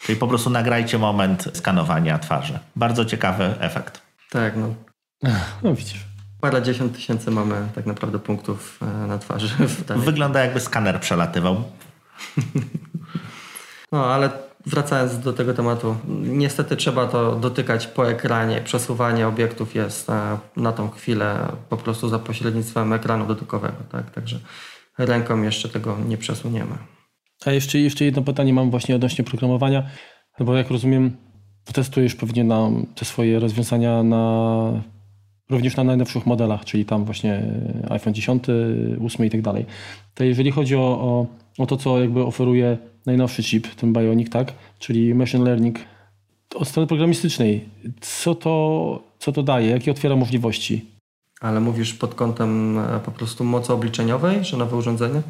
[0.00, 2.58] Czyli po prostu nagrajcie moment skanowania twarzy.
[2.76, 4.02] Bardzo ciekawy efekt.
[4.30, 4.74] Tak, no.
[5.62, 6.04] no widzisz.
[6.40, 9.48] Parę dziesiąt tysięcy mamy tak naprawdę punktów e, na twarzy.
[9.96, 11.62] Wygląda jakby skaner przelatywał.
[13.92, 14.30] No, ale
[14.66, 18.60] wracając do tego tematu, niestety trzeba to dotykać po ekranie.
[18.64, 20.08] Przesuwanie obiektów jest
[20.56, 24.10] na tą chwilę po prostu za pośrednictwem ekranu dotykowego, tak?
[24.10, 24.38] Także
[24.98, 26.74] ręką jeszcze tego nie przesuniemy.
[27.46, 29.82] A jeszcze, jeszcze jedno pytanie mam właśnie odnośnie programowania,
[30.38, 31.16] no bo jak rozumiem,
[31.72, 34.82] testujesz pewnie na te swoje rozwiązania na,
[35.50, 37.42] również na najnowszych modelach, czyli tam właśnie
[37.90, 38.44] iPhone 10,
[39.04, 39.66] 8 i tak dalej.
[40.14, 41.26] To jeżeli chodzi o, o,
[41.58, 45.78] o to, co jakby oferuje najnowszy chip, ten Bionic, tak, czyli machine learning,
[46.54, 47.64] od strony programistycznej,
[48.00, 50.86] co to, co to daje, jakie otwiera możliwości?
[51.40, 55.22] Ale mówisz pod kątem e, po prostu mocy obliczeniowej, że nowe urządzenie?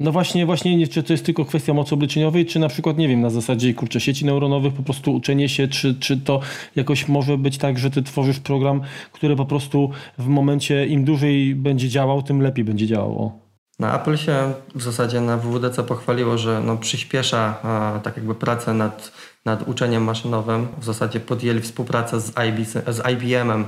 [0.00, 3.08] No właśnie, właśnie nie, czy to jest tylko kwestia mocy obliczeniowej, czy na przykład, nie
[3.08, 6.40] wiem, na zasadzie kurczę, sieci neuronowych, po prostu uczenie się, czy, czy to
[6.76, 8.80] jakoś może być tak, że ty tworzysz program,
[9.12, 13.43] który po prostu w momencie im dłużej będzie działał, tym lepiej będzie działał.
[13.78, 17.54] No, Apple się w zasadzie na WWDC pochwaliło, że no, przyspiesza
[18.02, 19.12] tak jakby pracę nad,
[19.44, 20.68] nad uczeniem maszynowym.
[20.78, 23.64] W zasadzie podjęli współpracę z, IB, z IBM-em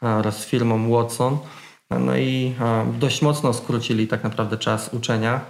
[0.00, 1.38] oraz firmą Watson.
[1.90, 2.54] No i
[2.98, 5.40] dość mocno skrócili tak naprawdę czas uczenia.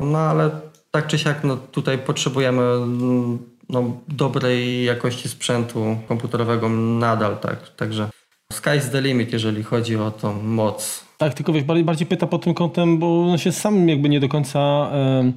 [0.00, 0.50] No ale
[0.90, 3.38] tak czy siak no, tutaj potrzebujemy mm,
[3.68, 7.38] no, dobrej jakości sprzętu komputerowego nadal.
[7.38, 7.74] Tak.
[7.76, 8.08] Także
[8.52, 12.44] sky's the limit, jeżeli chodzi o tą moc Tak, tylko wiesz, bardziej, bardziej pyta pod
[12.44, 15.32] tym kątem, bo no się sam jakby nie do końca em,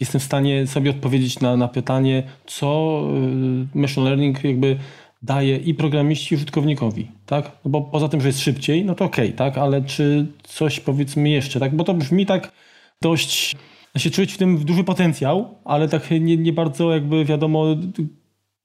[0.00, 3.00] jestem w stanie sobie odpowiedzieć na, na pytanie, co
[3.74, 4.76] y, machine learning jakby
[5.22, 7.44] daje i programiści, i użytkownikowi, tak?
[7.64, 9.58] No bo poza tym, że jest szybciej, no to okej, tak?
[9.58, 11.76] Ale czy coś powiedzmy jeszcze, tak?
[11.76, 12.52] Bo to brzmi tak
[13.02, 13.56] dość,
[13.96, 17.64] się czuć w tym duży potencjał, ale tak nie, nie bardzo jakby wiadomo,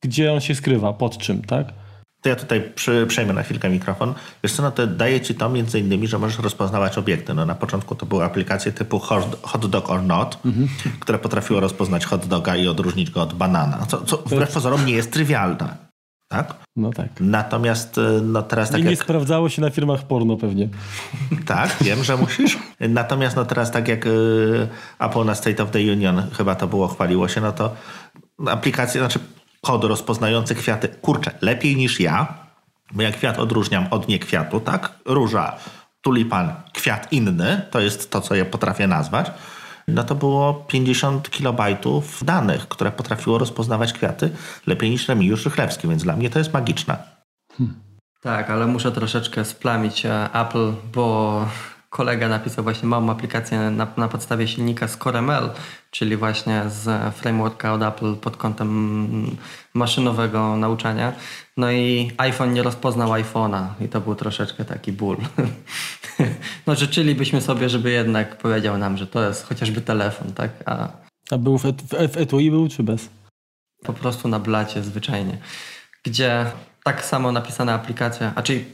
[0.02, 1.74] gdzie on się skrywa, pod czym, tak?
[2.26, 4.14] To ja tutaj przy, przejmę na chwilkę mikrofon.
[4.44, 7.34] Wiesz co, no to daje ci to między innymi, że możesz rozpoznawać obiekty.
[7.34, 10.38] No na początku to były aplikacje typu hot, dog or not,
[11.00, 13.86] które potrafiło rozpoznać hot doga i odróżnić go od banana.
[13.88, 15.78] Co, co wbrew pozorom nie jest trywialne.
[16.28, 16.56] Tak?
[16.76, 17.10] No tak.
[17.20, 19.00] Natomiast y, no teraz tak I nie jak...
[19.00, 20.70] sprawdzało się na firmach porno pewnie.
[21.46, 22.58] Tak, wiem, że musisz.
[22.80, 24.68] Natomiast no teraz tak jak y,
[25.00, 27.76] Apple na State of the Union chyba to było, chwaliło się, no to
[28.48, 29.20] aplikacje, znaczy
[29.66, 32.34] kod rozpoznający kwiaty, kurczę, lepiej niż ja,
[32.92, 34.94] bo ja kwiat odróżniam od niekwiatu, tak?
[35.06, 35.56] Róża,
[36.02, 39.32] tulipan, kwiat inny, to jest to, co ja potrafię nazwać.
[39.88, 44.32] No to było 50 kilobajtów danych, które potrafiło rozpoznawać kwiaty
[44.68, 46.98] lepiej niż Remigiusz Rychlewski, więc dla mnie to jest magiczne.
[47.58, 47.76] Hmm.
[48.22, 51.48] Tak, ale muszę troszeczkę splamić e, Apple, bo
[51.96, 55.50] kolega napisał właśnie małą aplikację na, na podstawie silnika z CoreML,
[55.92, 59.38] czyli właśnie z frameworka od Apple pod kątem
[59.74, 61.14] maszynowego nauczania.
[61.58, 65.18] No i iPhone nie rozpoznał iPhone'a i to był troszeczkę taki ból.
[66.68, 70.52] no życzylibyśmy sobie, żeby jednak powiedział nam, że to jest chociażby telefon, tak?
[70.66, 70.88] A,
[71.32, 73.10] A był w, w, w etui był czy bez?
[73.84, 75.38] Po prostu na blacie zwyczajnie.
[76.04, 76.46] Gdzie
[76.84, 78.66] tak samo napisana aplikacja, a czyli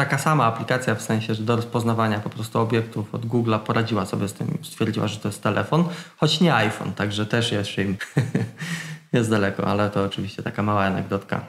[0.00, 4.28] taka sama aplikacja w sensie, że do rozpoznawania po prostu obiektów od Google'a poradziła sobie
[4.28, 5.84] z tym, stwierdziła, że to jest telefon,
[6.16, 7.96] choć nie iPhone, także też jeszcze im
[9.12, 11.40] jest daleko, ale to oczywiście taka mała anegdotka.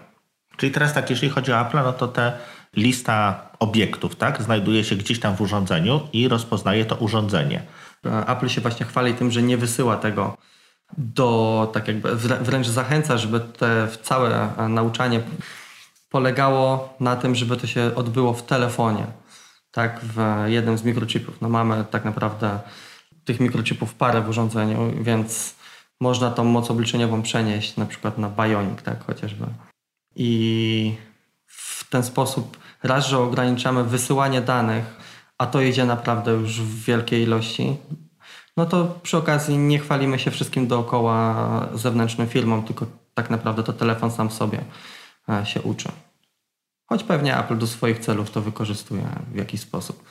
[0.57, 2.33] Czyli teraz tak, jeżeli chodzi o Apple, no to te
[2.75, 7.63] lista obiektów, tak, znajduje się gdzieś tam w urządzeniu i rozpoznaje to urządzenie.
[8.27, 10.37] Apple się właśnie chwali tym, że nie wysyła tego
[10.97, 15.21] do, tak jakby wręcz zachęca, żeby te całe nauczanie
[16.11, 19.07] polegało na tym, żeby to się odbyło w telefonie,
[19.71, 21.41] tak, w jednym z mikrochipów.
[21.41, 22.59] No mamy tak naprawdę
[23.25, 25.55] tych mikrochipów parę w urządzeniu, więc
[26.01, 29.45] można tą moc obliczeniową przenieść na przykład na Bionic, tak, chociażby.
[30.15, 30.95] I
[31.47, 34.85] w ten sposób raz, że ograniczamy wysyłanie danych,
[35.37, 37.77] a to idzie naprawdę już w wielkiej ilości,
[38.57, 41.35] no to przy okazji nie chwalimy się wszystkim dookoła
[41.73, 44.63] zewnętrznym firmom, tylko tak naprawdę to telefon sam sobie
[45.43, 45.89] się uczy.
[46.85, 50.03] Choć pewnie Apple do swoich celów to wykorzystuje w jakiś sposób.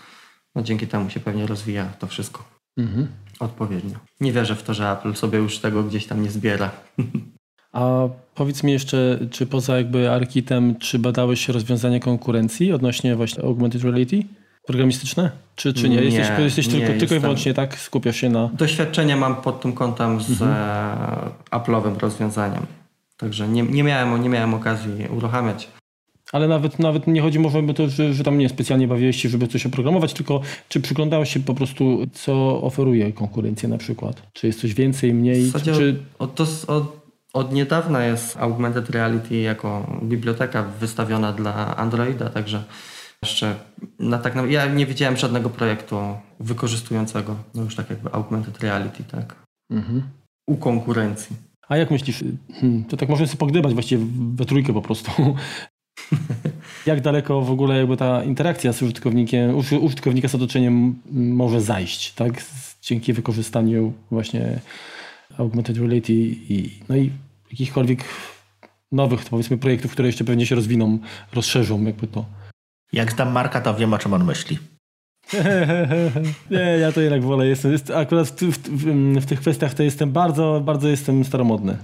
[0.54, 2.44] No dzięki temu się pewnie rozwija to wszystko
[2.78, 3.08] mhm.
[3.40, 3.98] odpowiednio.
[4.20, 6.70] Nie wierzę w to, że Apple sobie już tego gdzieś tam nie zbiera.
[7.72, 13.82] A powiedz mi jeszcze, czy poza jakby Arkitem, czy badałeś rozwiązania konkurencji odnośnie właśnie augmented
[13.82, 14.22] reality?
[14.66, 15.30] Programistyczne?
[15.56, 15.96] Czy, czy nie?
[15.96, 18.50] nie jesteś, jesteś nie, tylko, tylko i wyłącznie tak skupiasz się na...
[18.52, 20.50] Doświadczenie mam pod tym kątem z mhm.
[20.50, 22.66] E, Apple'owym rozwiązaniem.
[23.20, 25.68] Także nie, nie, miałem, nie miałem okazji uruchamiać.
[26.32, 29.28] Ale nawet, nawet nie chodzi może o to, że, że tam nie specjalnie bawiłeś się,
[29.28, 34.22] żeby coś oprogramować, tylko czy przyglądałeś się po prostu, co oferuje konkurencja na przykład?
[34.32, 35.42] Czy jest coś więcej, mniej?
[35.42, 36.02] W zasadzie czy...
[36.18, 37.00] od, to, od,
[37.32, 42.64] od niedawna jest Augmented Reality jako biblioteka wystawiona dla Androida, także
[43.22, 43.54] jeszcze
[43.98, 45.96] na tak na, ja nie widziałem żadnego projektu
[46.40, 49.36] wykorzystującego no już tak jakby Augmented Reality, tak?
[49.70, 50.02] Mhm.
[50.46, 51.49] U konkurencji.
[51.70, 55.10] A jak myślisz, hmm, to tak możemy sobie pogdybać właściwie we trójkę po prostu.
[56.86, 62.44] jak daleko w ogóle jakby ta interakcja z użytkownikiem, użytkownika z otoczeniem może zajść, tak?
[62.82, 64.60] Dzięki wykorzystaniu właśnie
[65.38, 67.10] augmented reality i, no i
[67.50, 68.04] jakichkolwiek
[68.92, 70.98] nowych, powiedzmy, projektów, które jeszcze pewnie się rozwiną,
[71.32, 72.24] rozszerzą jakby to.
[72.92, 74.58] Jak znam Marka, to wiem, o czym on myśli.
[76.50, 77.46] nie, ja to jednak wolę.
[77.46, 81.78] Jestem, jest, akurat w, w, w, w, tych kwestiach to jestem bardzo, bardzo jestem staromodny.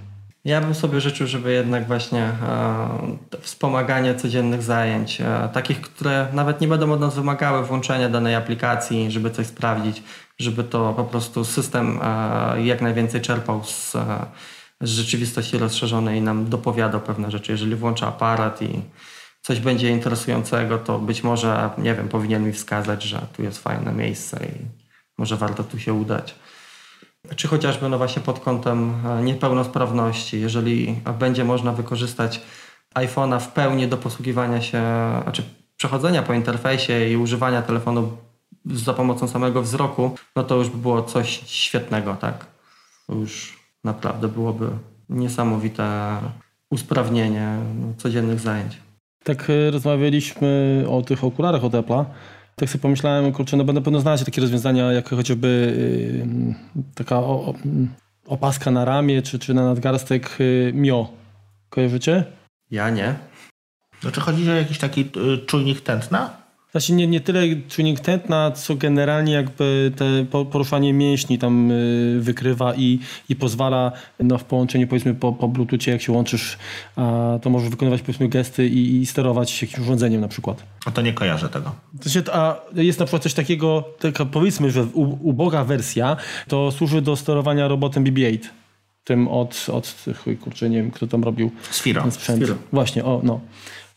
[0.45, 6.61] Ja bym sobie życzył, żeby jednak właśnie e, wspomaganie codziennych zajęć, e, takich, które nawet
[6.61, 10.03] nie będą od nas wymagały włączenia danej aplikacji, żeby coś sprawdzić,
[10.39, 14.25] żeby to po prostu system e, jak najwięcej czerpał z, e,
[14.81, 17.51] z rzeczywistości rozszerzonej i nam dopowiadał pewne rzeczy.
[17.51, 18.81] Jeżeli włącza aparat i
[19.41, 23.93] coś będzie interesującego, to być może, nie wiem, powinien mi wskazać, że tu jest fajne
[23.93, 24.65] miejsce i
[25.17, 26.35] może warto tu się udać.
[27.35, 32.41] Czy chociażby no właśnie pod kątem e, niepełnosprawności, jeżeli będzie można wykorzystać
[32.95, 34.81] iPhone'a w pełni do posługiwania się,
[35.23, 35.43] znaczy
[35.77, 38.17] przechodzenia po interfejsie i używania telefonu
[38.65, 42.45] za pomocą samego wzroku, no to już by było coś świetnego, tak?
[43.07, 44.69] To już naprawdę byłoby
[45.09, 46.17] niesamowite
[46.69, 47.57] usprawnienie
[47.97, 48.86] codziennych zajęć
[49.27, 52.05] tak e, rozmawialiśmy o tych okularach od Apple'a,
[52.55, 55.73] tak sobie pomyślałem, kurczę, no będę pewno znać takie rozwiązania, jak chociażby
[56.25, 57.21] yy, taka
[58.27, 61.07] opaska na ramię, czy, czy na nadgarstek yy, Mio.
[61.69, 62.23] Kojarzycie?
[62.71, 63.15] Ja nie.
[64.01, 65.09] Znaczy chodzi o jakiś taki
[65.45, 66.46] czujnik tętna?
[66.71, 72.75] Znaczy nie, nie tyle czujnik tętna, co generalnie jakby te poruszanie mięśni tam y, wykrywa
[72.75, 72.99] i,
[73.29, 76.57] i pozwala no, w połączeniu powiedzmy po, po bluetoothie, jak się łączysz,
[76.95, 80.63] a, to możesz wykonywać powiedzmy gesty i, i sterować jakimś urządzeniem na przykład.
[80.85, 81.75] A to nie kojarzę tego.
[82.01, 84.83] Znaczy, a jest na przykład coś takiego, taka, powiedzmy, że
[85.21, 88.39] uboga wersja, to służy do sterowania robotem BB-8
[89.03, 90.05] tym od, od
[90.41, 92.01] kurczę, nie wiem, kto tam robił Sfiro.
[92.01, 92.39] ten sprzęt.
[92.39, 92.55] Sfiro.
[92.71, 93.39] Właśnie, o, no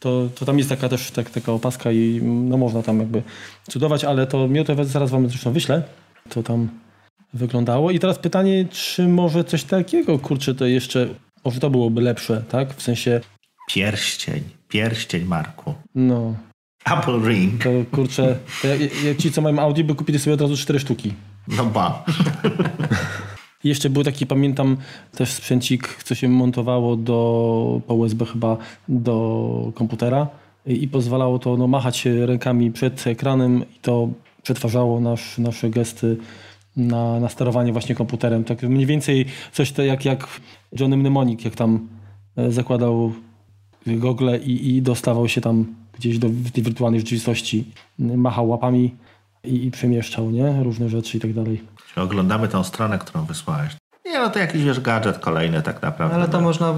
[0.00, 3.22] to, to tam jest taka też tak, taka opaska i no można tam jakby
[3.68, 5.82] cudować, ale to miotę zaraz wam zresztą wyślę.
[6.28, 6.68] To tam
[7.34, 7.90] wyglądało.
[7.90, 11.08] I teraz pytanie, czy może coś takiego, kurczę, to jeszcze
[11.44, 12.74] Może to byłoby lepsze, tak?
[12.74, 13.20] W sensie,
[13.68, 15.74] Pierścień, pierścień Marku.
[15.94, 16.34] no,
[16.84, 17.62] Apple Ring.
[17.62, 20.80] to kurczę, to ja, ja, ci co mają Audi by kupili sobie od razu cztery
[20.80, 21.14] sztuki.
[21.48, 22.04] No ba.
[23.64, 24.76] Jeszcze był taki, pamiętam,
[25.16, 28.56] też sprzęcik, co się montowało do, po USB chyba
[28.88, 30.28] do komputera
[30.66, 34.08] i, i pozwalało to no, machać się rękami przed ekranem i to
[34.42, 36.16] przetwarzało nasz, nasze gesty
[36.76, 38.44] na, na sterowanie właśnie komputerem.
[38.44, 40.40] Tak mniej więcej coś to jak, jak
[40.80, 41.88] Johnny Mnemonic, jak tam
[42.36, 43.12] e, zakładał
[43.86, 47.64] gogle i, i dostawał się tam gdzieś do tej wirtualnej rzeczywistości,
[47.98, 48.94] machał łapami
[49.44, 50.62] i, i przemieszczał, nie?
[50.62, 51.60] Różne rzeczy i tak dalej.
[51.96, 53.76] Oglądamy tą stronę, którą wysłałeś.
[54.06, 56.16] Nie, no to jakiś wiesz, gadżet kolejny tak naprawdę.
[56.16, 56.74] Ale to można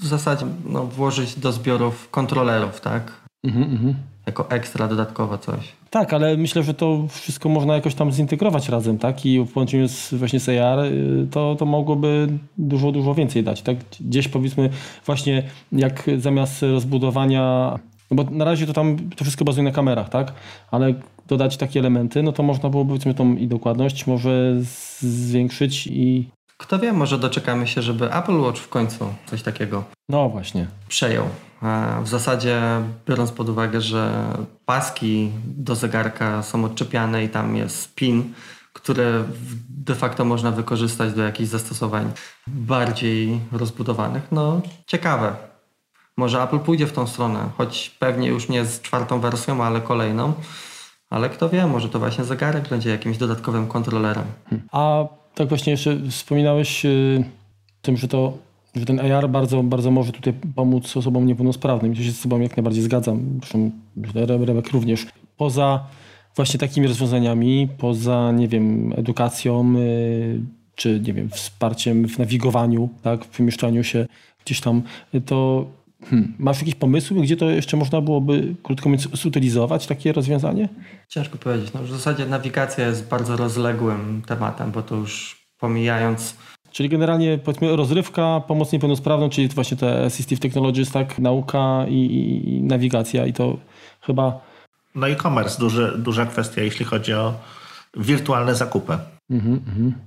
[0.00, 3.12] w zasadzie no, włożyć do zbiorów kontrolerów, tak?
[3.44, 3.94] Mhm, mhm.
[4.26, 5.72] Jako ekstra dodatkowo coś.
[5.90, 9.26] Tak, ale myślę, że to wszystko można jakoś tam zintegrować razem, tak?
[9.26, 12.28] I w połączeniu z, właśnie z AR y, to, to mogłoby
[12.58, 13.76] dużo, dużo więcej dać, tak?
[14.00, 14.70] Gdzieś powiedzmy
[15.06, 15.42] właśnie
[15.72, 17.78] jak zamiast rozbudowania,
[18.10, 20.32] no bo na razie to tam to wszystko bazuje na kamerach, tak?
[20.70, 20.94] Ale
[21.26, 24.54] dodać takie elementy, no to można byłoby powiedzmy tą i dokładność może
[25.00, 30.28] zwiększyć i Kto wie, może doczekamy się, żeby Apple Watch w końcu coś takiego no
[30.28, 30.66] właśnie.
[30.88, 31.24] przejął.
[31.62, 32.60] E, W zasadzie,
[33.08, 34.24] biorąc pod uwagę, że
[34.64, 38.32] paski do zegarka są odczepiane i tam jest pin,
[38.72, 42.10] który w- de facto można wykorzystać do jakichś zastosowań
[42.46, 45.32] bardziej rozbudowanych, no ciekawe.
[46.20, 50.32] Może Apple pójdzie w tą stronę, choć pewnie już nie z czwartą wersją, ale kolejną.
[51.10, 54.24] Ale kto wie, może to właśnie zegarek będzie jakimś dodatkowym kontrolerem.
[54.72, 55.04] A
[55.34, 57.24] tak właśnie jeszcze wspominałeś y,
[57.82, 58.32] tym, że to
[58.74, 61.94] że ten AR bardzo, bardzo może tutaj pomóc osobom niepełnosprawnym.
[61.94, 63.38] Ja się z Tobą jak najbardziej zgadzam.
[63.38, 63.70] Zresztą
[64.46, 65.06] Rebek również.
[65.36, 65.84] Poza
[66.36, 70.40] właśnie takimi rozwiązaniami, poza, nie wiem, edukacją, y,
[70.74, 74.06] czy, nie wiem, wsparciem w nawigowaniu, tak, w przemieszczaniu się
[74.44, 74.82] gdzieś tam,
[75.14, 75.66] y, to
[76.04, 80.68] hmm, masz jakieś pomysły, gdzie to jeszcze można byłoby, krótko mówiąc, zutylizować takie rozwiązanie?
[81.08, 81.72] Ciężko powiedzieć.
[81.72, 86.36] No, w zasadzie nawigacja jest bardzo rozległym tematem, bo to już pomijając
[86.72, 92.62] Czyli generalnie powiedzmy rozrywka, pomoc niepełnosprawną, czyli właśnie te assistive technologies, tak, nauka i, i,
[92.62, 93.56] nawigacja i to
[94.00, 94.40] chyba
[94.94, 97.34] No e-commerce, duży, duża kwestia, jeśli chodzi o
[97.96, 98.98] wirtualne zakupy.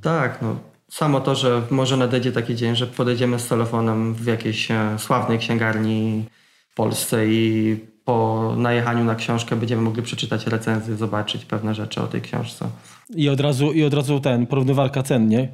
[0.02, 0.56] Tak, no.
[0.94, 5.40] Samo to, że może nadejdzie taki dzień, że podejdziemy z telefonem w jakiejś e, sławnej
[5.40, 6.26] księgarni
[6.72, 12.08] w Polsce i po najechaniu na książkę będziemy mogli przeczytać recenzję, zobaczyć pewne rzeczy o
[12.08, 12.70] tej książce.
[13.16, 15.48] i od razu, i od razu ten, porównywarka cen, nie?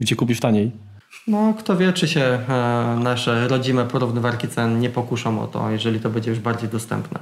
[0.00, 0.70] Gdzie kupisz taniej.
[1.26, 6.00] No, kto wie, czy się e, nasze rodzime porównywarki cen nie pokuszą o to, jeżeli
[6.00, 7.18] to będzie już bardziej dostępne.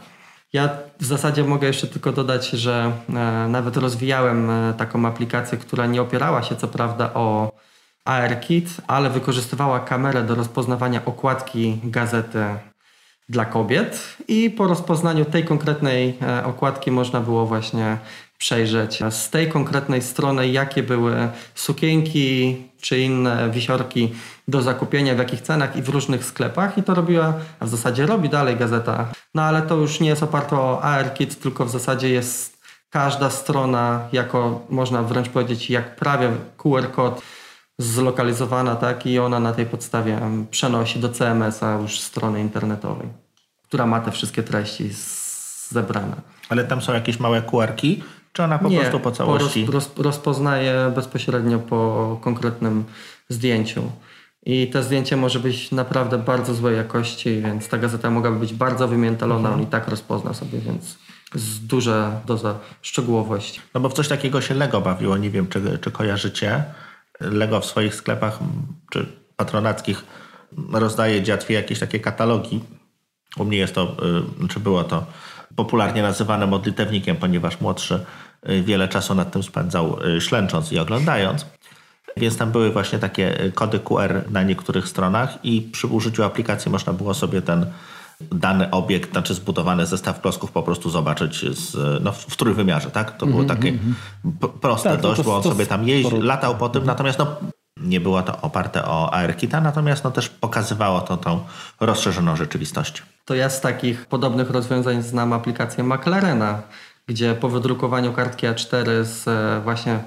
[0.53, 0.69] Ja
[1.01, 3.13] w zasadzie mogę jeszcze tylko dodać, że e,
[3.49, 7.53] nawet rozwijałem e, taką aplikację, która nie opierała się co prawda o
[8.05, 12.45] ARKit, ale wykorzystywała kamerę do rozpoznawania okładki gazety
[13.29, 17.99] dla kobiet i po rozpoznaniu tej konkretnej e, okładki można było właśnie
[18.41, 24.13] przejrzeć z tej konkretnej strony, jakie były sukienki czy inne wisiorki
[24.49, 28.07] do zakupienia, w jakich cenach i w różnych sklepach i to robiła, a w zasadzie
[28.07, 29.09] robi dalej gazeta.
[29.35, 32.59] No ale to już nie jest oparte o ARKit, tylko w zasadzie jest
[32.91, 37.23] każda strona jako, można wręcz powiedzieć, jak prawie QR kod
[37.79, 40.21] zlokalizowana, tak, i ona na tej podstawie
[40.51, 43.09] przenosi do CMS-a już strony internetowej,
[43.63, 44.91] która ma te wszystkie treści
[45.69, 46.17] zebrane.
[46.49, 48.03] Ale tam są jakieś małe QR-ki,
[48.33, 49.67] czy ona po prostu po całości?
[49.67, 52.85] roz, roz, rozpoznaje bezpośrednio po konkretnym
[53.29, 53.83] zdjęciu.
[54.47, 58.89] I to zdjęcie może być naprawdę bardzo złej jakości, więc ta gazeta mogłaby być bardzo
[58.89, 59.55] wymiętalona, Mhm.
[59.61, 60.99] on i tak rozpozna sobie, więc
[61.35, 63.61] jest duża doza szczegółowości.
[63.75, 66.65] No bo w coś takiego się Lego bawiło, nie wiem czy, czy kojarzycie.
[67.21, 68.39] Lego w swoich sklepach
[68.91, 69.07] czy
[69.37, 70.05] patronackich
[70.73, 72.61] rozdaje dziatwie jakieś takie katalogi.
[73.37, 73.97] U mnie jest to,
[74.45, 75.07] y, czy było to
[75.65, 78.05] popularnie nazywane modlitewnikiem, ponieważ młodszy
[78.49, 81.47] y, wiele czasu nad tym spędzał y, ślęcząc i oglądając.
[82.17, 86.71] Więc tam były właśnie takie y, kody QR na niektórych stronach i przy użyciu aplikacji
[86.71, 87.67] można było sobie ten
[88.33, 93.17] dany obiekt, znaczy zbudowany zestaw klocków po prostu zobaczyć z, no, w trójwymiarze, tak?
[93.17, 93.73] To było takie
[94.41, 96.85] p- proste Tak, to- dość, to- bo on to sobie tam jeździł, latał po tym,
[96.85, 97.27] natomiast no,
[97.81, 101.41] nie było to oparte o ARKita, natomiast no, też pokazywało to tą
[101.81, 103.03] rozszerzoną rzeczywistość.
[103.25, 106.63] To ja z takich podobnych rozwiązań znam aplikację McLarena,
[107.07, 109.99] gdzie po wydrukowaniu kartki A4 z e, właśnie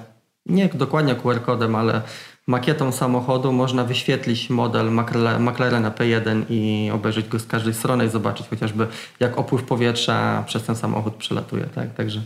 [0.46, 2.02] nie dokładnie QR-kodem, ale
[2.46, 4.90] makietą samochodu można wyświetlić model
[5.38, 8.86] McLarena P1 i obejrzeć go z każdej strony i zobaczyć chociażby
[9.20, 11.64] jak opływ powietrza przez ten samochód przelatuje.
[11.64, 11.94] Tak?
[11.94, 12.22] Także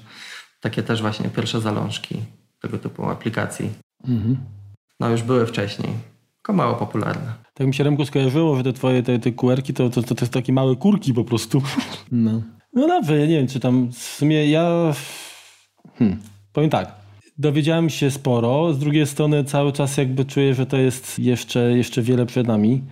[0.61, 2.23] takie też właśnie pierwsze zalążki
[2.61, 3.71] tego typu aplikacji.
[5.01, 5.89] No już były wcześniej.
[6.37, 7.33] tylko mało popularne.
[7.55, 10.27] Tak mi się Remku skojarzyło, że te twoje te, te QR-ki to, to, to, to
[10.27, 11.63] takie małe kurki po prostu.
[12.13, 12.43] No.
[12.73, 14.93] No dobrze, ja nie wiem, czy tam w sumie ja...
[15.99, 16.19] Hmm,
[16.53, 16.93] powiem tak.
[17.39, 22.03] Dowiedziałem się sporo, z drugiej strony cały czas jakby czuję, że to jest jeszcze, jeszcze
[22.03, 22.83] wiele przed nami.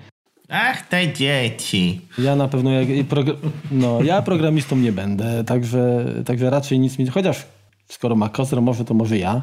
[0.49, 2.01] Ach, te dzieci.
[2.19, 3.37] Ja na pewno, jak, progr-
[3.71, 7.47] no, ja programistą nie będę, także, także raczej nic mi, chociaż
[7.89, 9.43] skoro ma Kozro, może to może ja,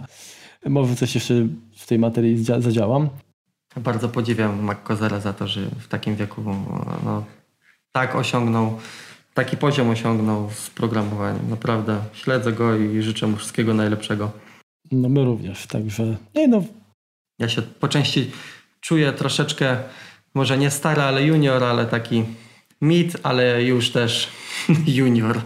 [0.66, 1.34] może coś jeszcze
[1.76, 3.09] w tej materii zadziałam.
[3.76, 6.43] Bardzo podziwiam McCozera za to, że w takim wieku
[7.05, 7.24] no,
[7.91, 8.80] tak osiągnął,
[9.34, 11.49] taki poziom osiągnął z programowaniem.
[11.49, 14.32] Naprawdę śledzę go i życzę mu wszystkiego najlepszego.
[14.91, 16.64] No my również, także nie no,
[17.39, 18.32] Ja się po części
[18.82, 19.78] czuję troszeczkę,
[20.34, 22.24] może nie stary, ale junior, ale taki
[22.82, 24.30] mid, ale już też
[24.97, 25.41] junior.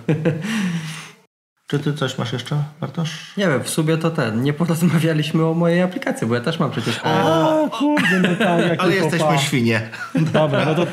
[1.67, 3.37] Czy ty coś masz jeszcze, Bartosz?
[3.37, 6.71] Nie wiem, w sumie to ten, nie porozmawialiśmy o mojej aplikacji, bo ja też mam
[6.71, 6.99] przecież...
[7.03, 9.37] A, kurde, no tak, jak Ale jesteśmy pa.
[9.37, 9.89] świnie.
[10.33, 10.87] Dobra, no to,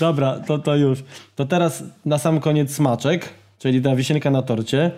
[0.00, 0.98] dobra, to, to już.
[1.36, 4.90] To teraz na sam koniec smaczek, czyli ta wisienka na torcie.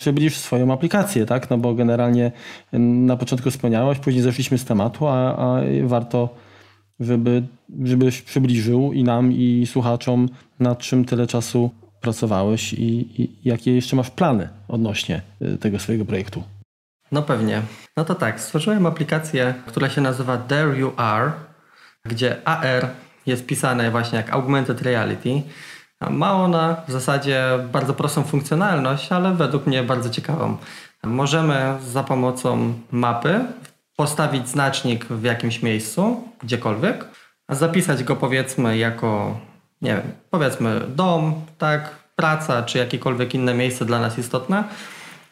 [0.00, 1.50] Przybliż swoją aplikację, tak?
[1.50, 2.32] No bo generalnie
[2.72, 6.28] na początku wspomniałeś, później zeszliśmy z tematu, a, a warto,
[7.00, 7.42] żeby,
[7.84, 10.28] żebyś przybliżył i nam, i słuchaczom,
[10.60, 11.70] nad czym tyle czasu
[12.04, 16.42] pracowałeś i, i jakie jeszcze masz plany odnośnie y, tego swojego projektu.
[17.12, 17.62] No pewnie.
[17.96, 21.32] No to tak, stworzyłem aplikację, która się nazywa There You Are,
[22.04, 22.88] gdzie AR
[23.26, 25.42] jest pisane właśnie jak Augmented Reality.
[26.10, 30.56] Ma ona w zasadzie bardzo prostą funkcjonalność, ale według mnie bardzo ciekawą.
[31.04, 33.40] Możemy za pomocą mapy
[33.96, 37.04] postawić znacznik w jakimś miejscu, gdziekolwiek,
[37.48, 39.40] a zapisać go powiedzmy jako,
[39.84, 44.64] nie wiem, powiedzmy dom, tak, praca czy jakiekolwiek inne miejsce dla nas istotne.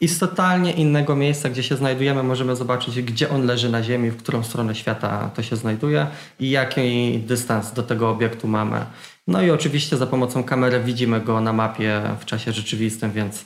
[0.01, 4.11] I z totalnie innego miejsca, gdzie się znajdujemy, możemy zobaczyć, gdzie on leży na Ziemi,
[4.11, 6.07] w którą stronę świata to się znajduje
[6.41, 8.87] i jaki dystans do tego obiektu mamy.
[9.27, 13.45] No i oczywiście za pomocą kamery widzimy go na mapie w czasie rzeczywistym, więc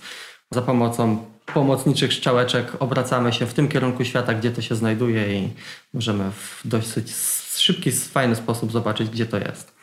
[0.50, 5.48] za pomocą pomocniczych strzałeczek obracamy się w tym kierunku świata, gdzie to się znajduje i
[5.94, 7.14] możemy w dosyć
[7.56, 9.75] szybki, fajny sposób zobaczyć, gdzie to jest.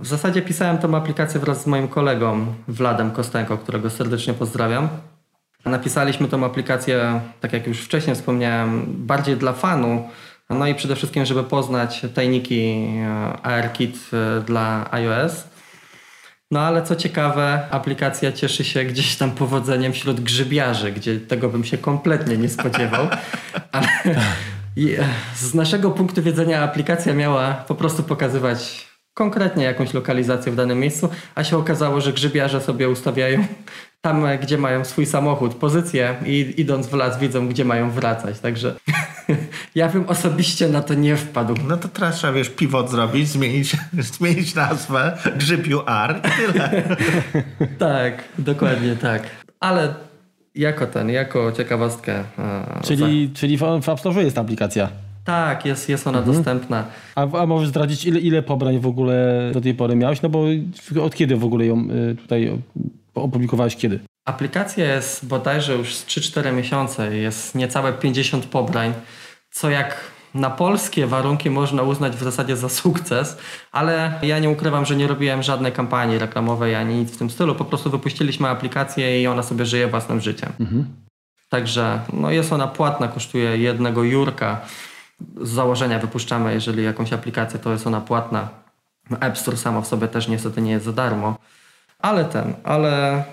[0.00, 4.88] W zasadzie pisałem tę aplikację wraz z moim kolegą Wladem Kostenko, którego serdecznie pozdrawiam.
[5.64, 10.08] Napisaliśmy tą aplikację, tak jak już wcześniej wspomniałem, bardziej dla fanu,
[10.50, 15.44] no i przede wszystkim, żeby poznać tajniki e, ARKit e, dla iOS.
[16.50, 21.64] No ale co ciekawe, aplikacja cieszy się gdzieś tam powodzeniem wśród grzybiarzy, gdzie tego bym
[21.64, 23.08] się kompletnie nie spodziewał.
[23.72, 24.14] Ale e,
[25.36, 31.08] z naszego punktu widzenia aplikacja miała po prostu pokazywać konkretnie jakąś lokalizację w danym miejscu,
[31.34, 33.44] a się okazało, że grzybiarze sobie ustawiają
[34.00, 38.38] tam, gdzie mają swój samochód, pozycję i idąc w las widzą, gdzie mają wracać.
[38.40, 38.74] Także
[39.74, 41.54] ja bym osobiście na to nie wpadł.
[41.68, 43.76] No to teraz trzeba, wiesz, pivot zrobić, zmienić,
[44.16, 46.82] zmienić nazwę, grzyb UR i tyle.
[47.78, 49.22] Tak, dokładnie tak.
[49.60, 49.94] Ale
[50.54, 52.24] jako ten, jako ciekawostkę.
[52.38, 54.88] e, Czyli, czyli w, w App Store jest ta aplikacja.
[55.24, 56.84] Tak, jest, jest ona dostępna.
[57.14, 60.22] A, a możesz zdradzić, ile, ile pobrań w ogóle do tej pory miałeś?
[60.22, 60.44] No bo
[61.02, 62.58] od kiedy w ogóle ją y, tutaj
[63.14, 63.76] opublikowałeś?
[63.76, 64.00] Kiedy?
[64.24, 68.92] Aplikacja jest bodajże już z 3-4 miesiące, jest niecałe 50 pobrań,
[69.50, 69.96] co jak
[70.34, 73.38] na polskie warunki można uznać w zasadzie za sukces,
[73.72, 77.54] ale ja nie ukrywam, że nie robiłem żadnej kampanii reklamowej ani nic w tym stylu,
[77.54, 80.52] po prostu wypuściliśmy aplikację i ona sobie żyje własnym życiem.
[81.48, 84.60] Także no jest ona płatna, kosztuje jednego jurka.
[85.40, 88.48] Z założenia wypuszczamy, jeżeli jakąś aplikację, to jest ona płatna.
[89.20, 91.38] App Store sama w sobie też niestety nie jest za darmo.
[91.98, 93.24] Ale ten, ale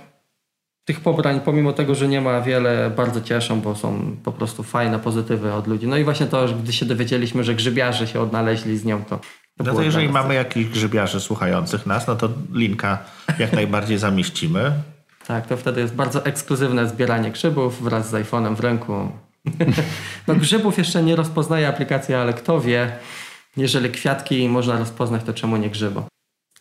[0.86, 5.00] tych pobrań, pomimo tego, że nie ma wiele, bardzo cieszą, bo są po prostu fajne
[5.00, 5.88] pozytywy od ludzi.
[5.88, 9.18] No i właśnie to, że gdy się dowiedzieliśmy, że grzybiarze się odnaleźli z nią, to.
[9.58, 12.98] to No to jeżeli nas mamy jakichś grzybiarzy słuchających nas, no to linka
[13.40, 14.72] jak najbardziej zamieścimy.
[15.28, 19.12] Tak, to wtedy jest bardzo ekskluzywne zbieranie grzybów wraz z iPhone'em w ręku.
[20.28, 22.92] No grzybów jeszcze nie rozpoznaje aplikacja, ale kto wie,
[23.58, 26.08] jeżeli kwiatki można rozpoznać, to czemu nie grzybo?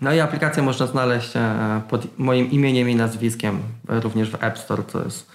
[0.00, 4.58] No i aplikację można znaleźć e, pod moim imieniem i nazwiskiem, e, również w App
[4.58, 5.30] Store, co jest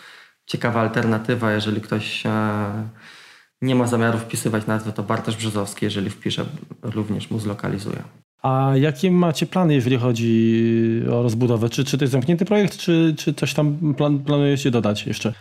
[0.45, 2.29] ciekawa alternatywa, jeżeli ktoś e,
[3.61, 6.45] nie ma zamiaru wpisywać nazwy, to Bartosz Brzozowski, jeżeli wpisze,
[6.81, 8.03] również mu zlokalizuje.
[8.41, 11.69] A jakie macie plany, jeżeli chodzi o rozbudowę?
[11.69, 15.33] Czy, czy to jest zamknięty projekt, czy, czy coś tam plan, planujecie dodać jeszcze?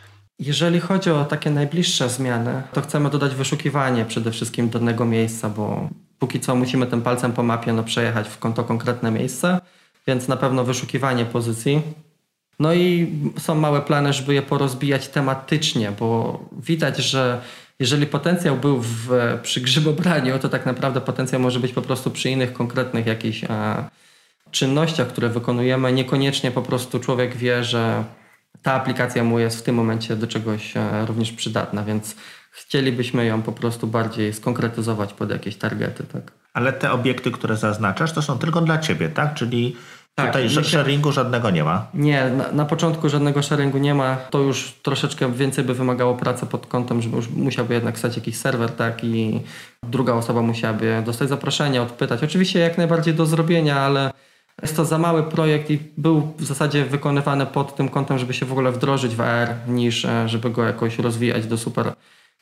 [0.47, 5.89] Jeżeli chodzi o takie najbliższe zmiany, to chcemy dodać wyszukiwanie przede wszystkim danego miejsca, bo
[6.19, 9.61] póki co musimy tym palcem po mapie no, przejechać w to konkretne miejsce,
[10.07, 11.83] więc na pewno wyszukiwanie pozycji.
[12.59, 17.41] No i są małe plany, żeby je porozbijać tematycznie, bo widać, że
[17.79, 19.09] jeżeli potencjał był w,
[19.43, 23.49] przy grzybobraniu, to tak naprawdę potencjał może być po prostu przy innych konkretnych jakichś e,
[24.51, 25.93] czynnościach, które wykonujemy.
[25.93, 28.05] Niekoniecznie po prostu człowiek wie, że
[28.63, 32.17] ta aplikacja mu jest w tym momencie do czegoś e, również przydatna, więc
[32.51, 36.05] chcielibyśmy ją po prostu bardziej skonkretyzować pod jakieś targety.
[36.13, 36.33] Tak?
[36.55, 39.35] Ale te obiekty, które zaznaczasz, to są tylko dla ciebie, tak?
[39.35, 39.77] Czyli
[40.15, 41.87] Tak, tutaj myślę- sharingu żadnego nie ma.
[41.95, 44.17] Nie, na, na początku żadnego sharingu nie ma.
[44.17, 48.37] To już troszeczkę więcej by wymagało pracy pod kątem, że już musiałby jednak stać jakiś
[48.37, 49.05] serwer, tak?
[49.05, 49.41] I
[49.83, 52.25] druga osoba musiałaby dostać zaproszenie, odpytać.
[52.25, 54.11] Oczywiście jak najbardziej do zrobienia, ale
[54.63, 58.47] jest to za mały projekt i był w zasadzie wykonywany pod tym kątem, żeby się
[58.47, 61.93] w ogóle wdrożyć w AR, niż e, żeby go jakoś rozwijać do super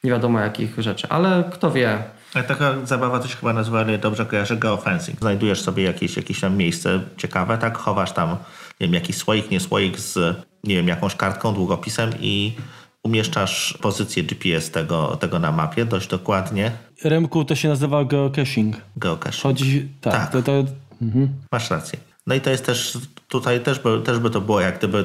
[0.04, 1.08] nie wiadomo jakich rzeczy.
[1.08, 1.98] Ale kto wie,
[2.34, 5.20] Ale taka zabawa to się chyba nazywa, ale dobrze kojarzę, geofencing.
[5.20, 7.78] Znajdujesz sobie jakieś, jakieś tam miejsce ciekawe, tak?
[7.78, 8.30] Chowasz tam,
[8.80, 12.52] nie wiem, jakiś słoik, nie słoik z, nie wiem, jakąś kartką, długopisem i
[13.02, 16.72] umieszczasz pozycję GPS tego, tego na mapie dość dokładnie.
[17.04, 18.76] Remku to się nazywa geocaching.
[18.96, 19.42] Geocache.
[19.42, 20.32] Chodzi, tak, Tak.
[20.32, 20.64] To, to,
[21.02, 21.28] mhm.
[21.52, 21.98] Masz rację.
[22.26, 22.98] No i to jest też,
[23.28, 25.04] tutaj też by, też by to było jak gdyby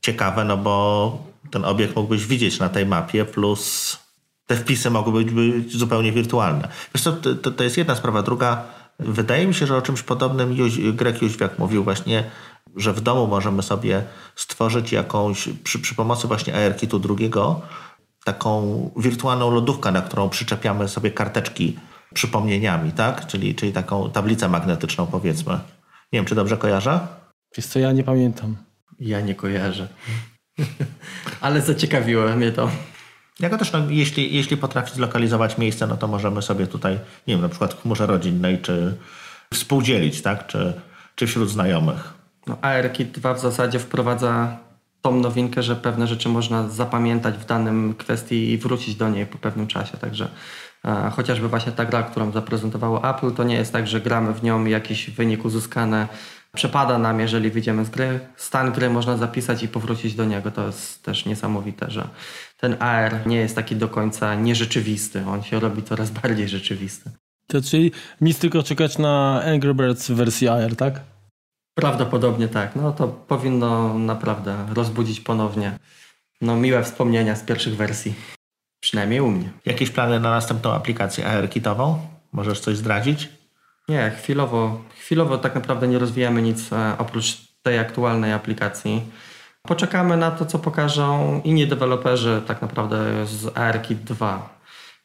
[0.00, 1.18] ciekawe, no bo
[1.50, 3.96] ten obiekt mógłbyś widzieć na tej mapie, plus
[4.46, 6.68] te wpisy mogły być, zupełnie wirtualne.
[6.94, 8.22] Wiesz co, to, to jest jedna sprawa.
[8.22, 8.64] Druga,
[8.98, 12.24] wydaje mi się, że o czymś podobnym Jóź, Greg Jóźwiak mówił właśnie,
[12.76, 14.02] że w domu możemy sobie
[14.36, 17.60] stworzyć jakąś, przy, przy pomocy właśnie ARKitu drugiego,
[18.24, 21.76] taką wirtualną lodówkę, na którą przyczepiamy sobie karteczki
[22.12, 23.26] przypomnieniami, tak?
[23.26, 25.52] Czyli, czyli taką tablicę magnetyczną powiedzmy.
[26.12, 27.00] Nie wiem, czy dobrze kojarzę?
[27.56, 28.56] Wiesz co, ja nie pamiętam.
[29.00, 29.88] ja nie kojarzę.
[31.40, 32.70] Ale zaciekawiło mnie to.
[33.40, 37.40] Jako też, no, jeśli, jeśli potrafi zlokalizować miejsce, no to możemy sobie tutaj, nie wiem,
[37.40, 38.96] na przykład w chmurze rodzinnej, czy
[39.54, 40.46] współdzielić, tak?
[40.46, 40.80] Czy,
[41.14, 42.14] czy wśród znajomych.
[42.46, 44.58] No, ARKit 2 w zasadzie wprowadza
[45.02, 49.38] tą nowinkę, że pewne rzeczy można zapamiętać w danym kwestii i wrócić do niej po
[49.38, 49.98] pewnym czasie.
[49.98, 50.28] Także
[51.12, 54.66] chociażby właśnie ta gra, którą zaprezentowało Apple, to nie jest tak, że gramy w nią
[54.66, 56.08] i jakiś wynik uzyskany
[56.54, 58.20] przepada nam, jeżeli wyjdziemy z gry.
[58.36, 60.50] Stan gry można zapisać i powrócić do niego.
[60.50, 62.08] To jest też niesamowite, że
[62.56, 65.24] ten AR nie jest taki do końca nierzeczywisty.
[65.26, 67.10] On się robi coraz bardziej rzeczywisty.
[67.46, 71.00] To czyli nic tylko czekać na Angry Birds w wersji AR, tak?
[71.74, 72.76] Prawdopodobnie tak.
[72.76, 75.78] No to powinno naprawdę rozbudzić ponownie
[76.40, 78.14] no, miłe wspomnienia z pierwszych wersji.
[78.82, 79.50] Przynajmniej u mnie.
[79.66, 81.98] Jakieś plany na następną aplikację AR-kitową?
[82.32, 83.28] Możesz coś zdradzić?
[83.88, 89.02] Nie, chwilowo, chwilowo tak naprawdę nie rozwijamy nic e, oprócz tej aktualnej aplikacji.
[89.62, 94.58] Poczekamy na to, co pokażą inni deweloperzy tak naprawdę z ARKit 2.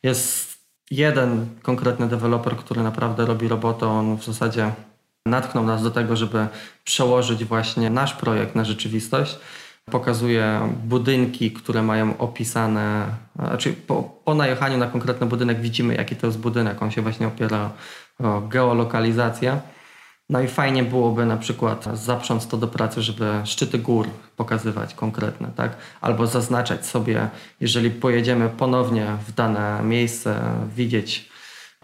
[0.04, 0.58] Jest
[0.92, 3.88] jeden konkretny deweloper, który naprawdę robi robotę.
[3.88, 4.72] On w zasadzie
[5.26, 6.48] natchnął nas do tego, żeby
[6.84, 9.40] przełożyć właśnie nasz projekt na rzeczywistość.
[9.92, 16.28] Pokazuje budynki, które mają opisane, znaczy po, po najechaniu na konkretny budynek widzimy, jaki to
[16.28, 16.82] jest budynek.
[16.82, 17.72] On się właśnie opiera
[18.20, 19.60] o geolokalizację.
[20.30, 25.52] No i fajnie byłoby na przykład zaprząc to do pracy, żeby szczyty gór pokazywać konkretne,
[25.56, 25.78] tak?
[26.02, 27.30] Albo zaznaczać sobie,
[27.62, 30.42] jeżeli pojedziemy ponownie w dane miejsce,
[30.76, 31.30] widzieć,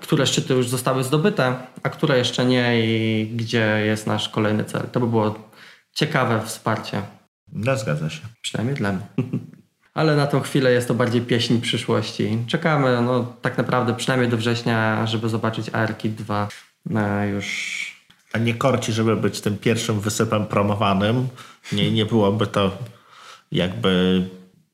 [0.01, 4.81] które szczyty już zostały zdobyte, a które jeszcze nie i gdzie jest nasz kolejny cel.
[4.91, 5.35] To by było
[5.93, 7.01] ciekawe wsparcie,
[7.53, 8.21] No, zgadza się.
[8.41, 9.05] przynajmniej dla mnie.
[9.93, 12.37] Ale na tą chwilę jest to bardziej pieśń przyszłości.
[12.47, 16.47] Czekamy no, tak naprawdę przynajmniej do września, żeby zobaczyć ARKit 2
[16.95, 21.27] e, już A nie korci, żeby być tym pierwszym wysypem promowanym.
[21.71, 22.77] Nie, nie byłoby to
[23.51, 24.23] jakby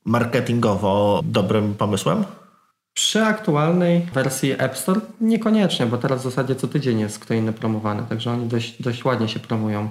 [0.04, 2.24] marketingowo dobrym pomysłem?
[2.94, 7.52] Przy aktualnej wersji App Store niekoniecznie, bo teraz w zasadzie co tydzień jest kto inny
[7.52, 9.88] promowany, także oni dość, dość ładnie się promują.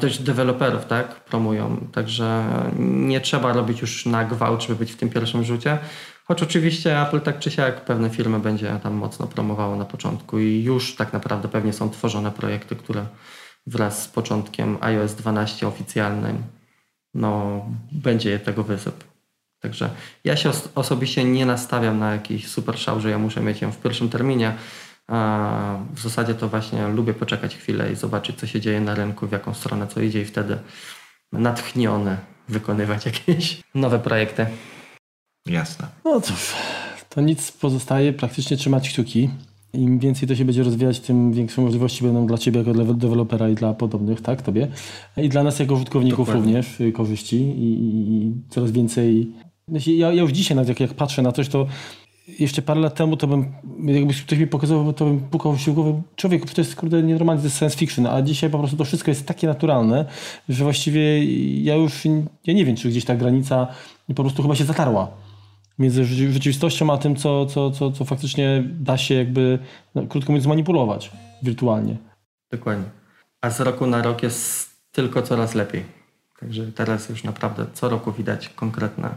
[0.00, 2.44] Też deweloperów tak promują, także
[2.78, 5.78] nie trzeba robić już na gwałt, żeby być w tym pierwszym rzucie.
[6.24, 10.62] Choć oczywiście Apple tak czy siak pewne firmy będzie tam mocno promowało na początku i
[10.62, 13.06] już tak naprawdę pewnie są tworzone projekty, które
[13.66, 16.42] wraz z początkiem iOS 12 oficjalnym
[17.14, 19.04] no, będzie tego wysyp.
[19.60, 19.90] Także
[20.24, 23.72] ja się os- osobiście nie nastawiam na jakiś super szał, że ja muszę mieć ją
[23.72, 24.54] w pierwszym terminie.
[25.08, 29.26] A w zasadzie to właśnie lubię poczekać chwilę i zobaczyć, co się dzieje na rynku,
[29.26, 30.58] w jaką stronę co idzie i wtedy
[31.32, 32.16] natchniony
[32.48, 34.46] wykonywać jakieś nowe projekty.
[35.46, 35.88] Jasne.
[36.04, 36.54] No cóż,
[37.08, 39.30] to nic pozostaje, praktycznie trzymać kciuki.
[39.72, 43.48] Im więcej to się będzie rozwijać, tym większe możliwości będą dla Ciebie jako dla dewelopera
[43.48, 44.68] i dla podobnych, tak, Tobie.
[45.16, 46.56] I dla nas jako użytkowników Dokładnie.
[46.56, 49.32] również y, korzyści i, i, i coraz więcej.
[49.68, 51.66] Znaczy, Ja, ja już dzisiaj nawet jak, jak patrzę na coś, to
[52.38, 53.52] jeszcze parę lat temu to bym,
[53.84, 57.40] jakby ktoś mi pokazywał, to bym pukał się w głowę, człowieku, to jest kurde nienormalnie,
[57.42, 60.04] to jest science fiction, a dzisiaj po prostu to wszystko jest takie naturalne,
[60.48, 61.24] że właściwie
[61.62, 62.04] ja już,
[62.46, 63.66] ja nie wiem, czy gdzieś ta granica
[64.08, 65.10] po prostu chyba się zatarła.
[65.78, 69.58] między rzeczy- rzeczywistością a tym, co, co, co, co faktycznie da się jakby,
[69.94, 71.10] no, krótko mówiąc, manipulować
[71.42, 71.96] wirtualnie.
[72.50, 72.84] Dokładnie.
[73.40, 75.84] A z roku na rok jest tylko coraz lepiej.
[76.40, 79.14] Także teraz już naprawdę co roku widać konkretne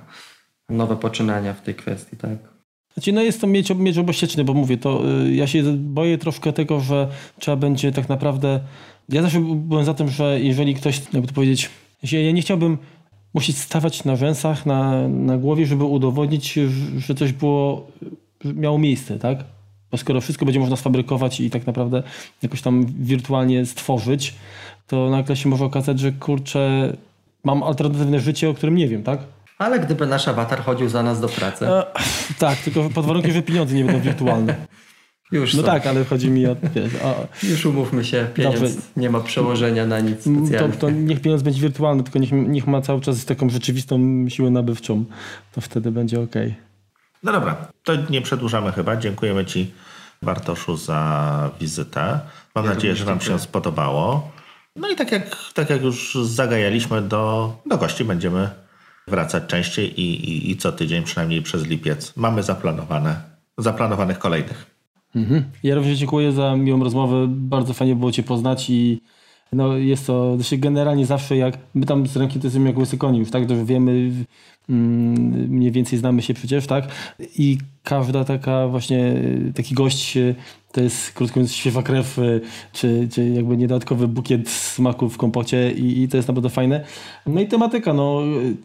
[0.69, 2.50] nowe poczynania w tej kwestii, tak?
[2.93, 3.97] Znaczy, no jest to miecz, miecz
[4.45, 7.07] bo mówię, to y, ja się boję troszkę tego, że
[7.39, 8.59] trzeba będzie tak naprawdę.
[9.09, 11.69] Ja zawsze byłem za tym, że jeżeli ktoś, jakby to powiedzieć,
[12.11, 12.77] ja ja nie chciałbym
[13.33, 17.87] musieć stawać na rzęsach, na, na głowie, żeby udowodnić, że- że coś było,
[18.45, 19.43] że miało miejsce, tak?
[19.91, 22.03] Bo skoro wszystko będzie można sfabrykować i tak naprawdę
[22.41, 24.33] jakoś tam wirtualnie stworzyć,
[24.87, 26.93] to nagle się może okazać, że kurczę,
[27.43, 29.19] mam alternatywne życie, o którym nie wiem, tak?
[29.61, 31.83] Ale gdyby nasz awatar chodził za nas do pracy, E,
[32.39, 34.55] tak, tylko pod warunkiem, że pieniądze nie będą wirtualne.
[35.31, 35.65] już No są.
[35.67, 36.55] tak, ale chodzi mi o...
[36.75, 38.75] Wiesz, o Już umówmy się, pieniądz Dobrze.
[38.97, 40.73] nie ma przełożenia na nic to, specjalnie.
[40.77, 43.99] to niech pieniądz będzie wirtualny, tylko niech, niech ma cały czas taką rzeczywistą
[44.29, 45.05] siłę nabywczą.
[45.51, 46.35] To wtedy będzie ok.
[47.23, 48.97] No dobra, to nie przedłużamy chyba.
[48.97, 49.71] Dziękujemy Ci,
[50.21, 52.19] Bartoszu, za wizytę.
[52.55, 53.43] Mam Ja nadzieję, że Wam się dziękuję.
[53.43, 54.31] spodobało.
[54.75, 58.49] No i tak jak, tak jak już zagajaliśmy, do, do gości będziemy
[59.07, 62.13] wracać częściej i, i, i co tydzień, przynajmniej przez lipiec.
[62.15, 63.21] Mamy zaplanowane,
[63.57, 64.65] zaplanowanych kolejnych.
[65.15, 65.43] Mhm.
[65.63, 67.25] Ja również dziękuję za miłą rozmowę.
[67.29, 69.01] Bardzo fajnie było Cię poznać i
[69.53, 72.97] no jest to, znaczy generalnie zawsze jak my tam z ręki to jesteśmy jak łysy
[72.97, 74.11] koni tak, że wiemy
[74.69, 76.87] mm, mniej więcej znamy się przecież, tak,
[77.37, 79.13] i każda taka właśnie
[79.55, 80.17] taki gość
[80.71, 82.19] to jest krótko mówiąc świeża krew,
[82.73, 86.85] czy, czy jakby niedodatkowy bukiet smaku w kompocie i, i to jest naprawdę fajne.
[87.25, 88.21] No i tematyka, no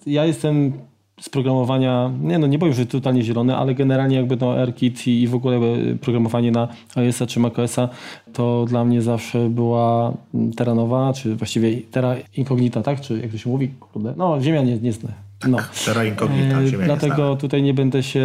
[0.07, 0.73] ja jestem
[1.21, 5.23] z programowania, nie no nie powiem, że totalnie zielony, ale generalnie jakby no AirKit i,
[5.23, 5.61] i w ogóle
[6.01, 7.89] programowanie na iOS-a czy macOS-a
[8.33, 10.13] to dla mnie zawsze była
[10.57, 13.01] Terra Nova, czy właściwie Terra Incognita, tak?
[13.01, 13.69] Czy jak to się mówi?
[13.69, 14.15] Kurde.
[14.17, 15.09] No, Ziemia nie, nie zna.
[15.49, 15.59] No.
[15.85, 17.37] Terra incognita, E, ziemia Dlatego nieznana.
[17.37, 18.21] tutaj nie będę się,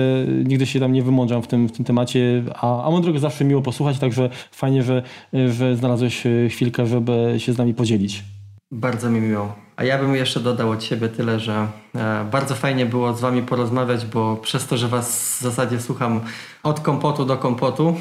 [0.45, 3.61] nigdy się tam nie wymądrzam w tym, w tym temacie, a, a mądrego zawsze miło
[3.61, 5.03] posłuchać, także fajnie, że,
[5.49, 8.23] że znalazłeś e, chwilkę, żeby się z nami podzielić.
[8.71, 9.55] Bardzo mi miło.
[9.81, 13.41] A ja bym jeszcze dodał od siebie tyle, że e, bardzo fajnie było z wami
[13.41, 16.21] porozmawiać, bo przez to, że was w zasadzie słucham
[16.63, 17.95] od kompotu do kompotu,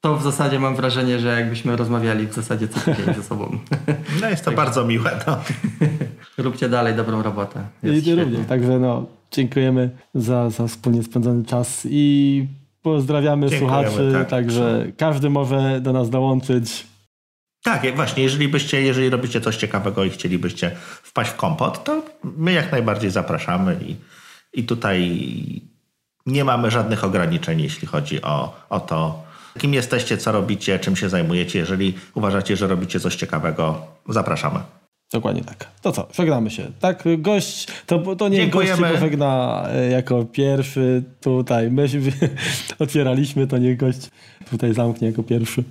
[0.00, 3.58] to w zasadzie mam wrażenie, że jakbyśmy rozmawiali w zasadzie co tydzień ze sobą.
[4.20, 5.20] No jest to bardzo miłe.
[5.26, 5.38] No.
[6.44, 7.64] Róbcie dalej dobrą robotę.
[7.82, 8.46] Jest I również.
[8.46, 12.46] Także no, dziękujemy za, za wspólnie spędzony czas i
[12.82, 14.12] pozdrawiamy Dziękujemy, słuchaczy.
[14.12, 14.28] tak.
[14.28, 16.86] Także każdy może do nas dołączyć.
[17.62, 20.70] Tak, jak właśnie, jeżeli byście, jeżeli robicie coś ciekawego i chcielibyście
[21.08, 23.96] wpaść w kompot, to my jak najbardziej zapraszamy i,
[24.60, 25.22] i tutaj
[26.26, 29.22] nie mamy żadnych ograniczeń, jeśli chodzi o, o to,
[29.58, 31.58] kim jesteście, co robicie, czym się zajmujecie.
[31.58, 34.60] Jeżeli uważacie, że robicie coś ciekawego, zapraszamy.
[35.12, 35.68] Dokładnie tak.
[35.82, 36.70] To co, żegnamy się.
[36.80, 38.76] Tak, gość, to, to nie Dziękujemy.
[38.76, 41.70] gość się pożegna e, jako pierwszy tutaj.
[41.70, 41.98] My się
[42.78, 44.10] otwieraliśmy, to nie gość
[44.50, 45.64] tutaj zamknie jako pierwszy.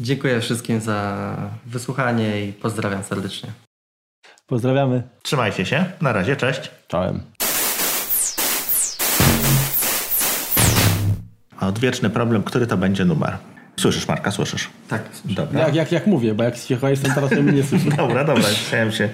[0.00, 3.65] Dziękuję wszystkim za wysłuchanie i pozdrawiam serdecznie.
[4.46, 5.02] Pozdrawiamy.
[5.22, 5.84] Trzymajcie się.
[6.00, 6.70] Na razie, cześć.
[6.88, 7.20] Czołem.
[11.60, 13.36] A odwieczny problem, który to będzie numer?
[13.76, 14.68] Słyszysz, Marka, słyszysz?
[14.88, 15.60] Tak, Dobra.
[15.60, 17.90] Jak, jak, jak mówię, bo jak się chyba jestem teraz, to mnie nie słyszę.
[17.96, 19.08] Dobra, dobra, chciałem się,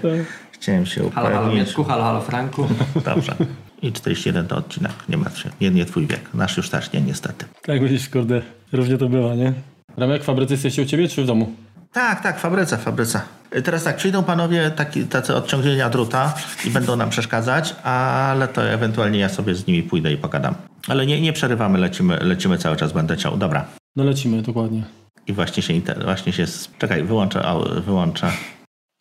[0.52, 1.66] chciałem się Halo, halo upewnić.
[1.66, 2.66] Mieczku, halo, halo Franku.
[3.04, 3.34] Dobrze.
[3.82, 5.50] I 41 to odcinek, nie martw się.
[5.60, 6.20] Nie, nie twój wiek.
[6.34, 7.46] Nasz już też nie, niestety.
[7.62, 9.52] Tak myślisz, kurde, różnie to bywa, nie?
[9.96, 11.52] Ramek, w fabryce jesteście u ciebie czy w domu?
[11.92, 13.20] Tak, tak, fabryce, fabryce.
[13.56, 16.34] Y, Teraz tak, przyjdą panowie taki, tacy odciągnięcia druta
[16.64, 20.54] i będą nam przeszkadzać, ale to ewentualnie ja sobie z nimi pójdę i pogadam.
[20.88, 23.36] Ale nie, nie przerywamy, lecimy, lecimy cały czas, będę ciął.
[23.36, 23.64] Dobra.
[23.96, 24.82] No lecimy, dokładnie.
[25.26, 26.44] I właśnie się, właśnie się,
[26.78, 27.44] czekaj, wyłączę,
[27.86, 28.30] wyłączę.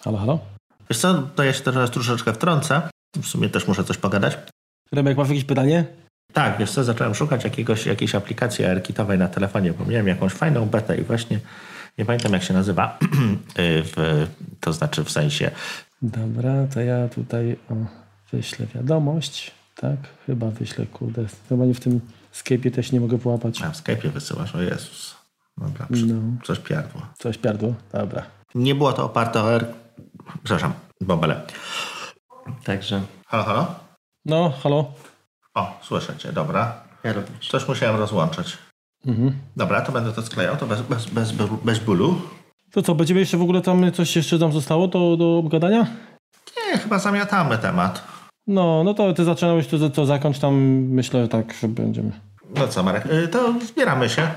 [0.03, 0.39] Halo, halo?
[0.89, 2.81] Wiesz co, to ja się teraz troszeczkę wtrącę.
[3.21, 4.37] W sumie też muszę coś pogadać.
[4.91, 5.85] Remek, masz jakieś pytanie?
[6.33, 10.65] Tak, wiesz co, zacząłem szukać jakiegoś, jakiejś aplikacji AirKitowej na telefonie, bo miałem jakąś fajną
[10.65, 11.39] betę i właśnie
[11.97, 12.97] nie pamiętam jak się nazywa,
[13.59, 14.27] Y, w,
[14.59, 15.51] to znaczy w sensie,
[16.01, 17.73] Dobra, to ja tutaj o,
[18.31, 19.51] wyślę wiadomość.
[19.75, 21.25] Tak, chyba wyślę, kurde.
[21.49, 22.01] Chyba nie w tym
[22.33, 23.61] Skype'ie też nie mogę połapać.
[23.61, 25.15] a w Skype'ie wysyłasz, o Jezus.
[25.57, 26.21] Dobra, przy, No.
[26.43, 27.01] coś piardło.
[27.19, 27.73] Coś piardło?
[27.93, 28.23] Dobra.
[28.55, 29.65] Nie było to oparte o R...
[30.43, 31.41] Przepraszam, bobele.
[32.63, 33.75] Także Halo, halo?
[34.25, 34.93] No, halo?
[35.53, 36.83] O, słyszę cię, dobra.
[37.03, 37.49] ja również.
[37.49, 38.57] Coś musiałem rozłączyć.
[39.05, 39.33] Mhm.
[39.57, 41.31] Dobra, to będę to sklejał, to bez, bez, bez,
[41.63, 42.21] bez bólu.
[42.71, 45.87] To co, będziemy jeszcze w ogóle tam, coś jeszcze tam zostało do, do obgadania?
[46.57, 48.07] Nie, chyba zamiatamy temat.
[48.47, 52.11] No, no to ty zaczynałeś, to, to zakończ tam, myślę tak, że będziemy.
[52.55, 54.27] No co, Marek, y, to zbieramy się.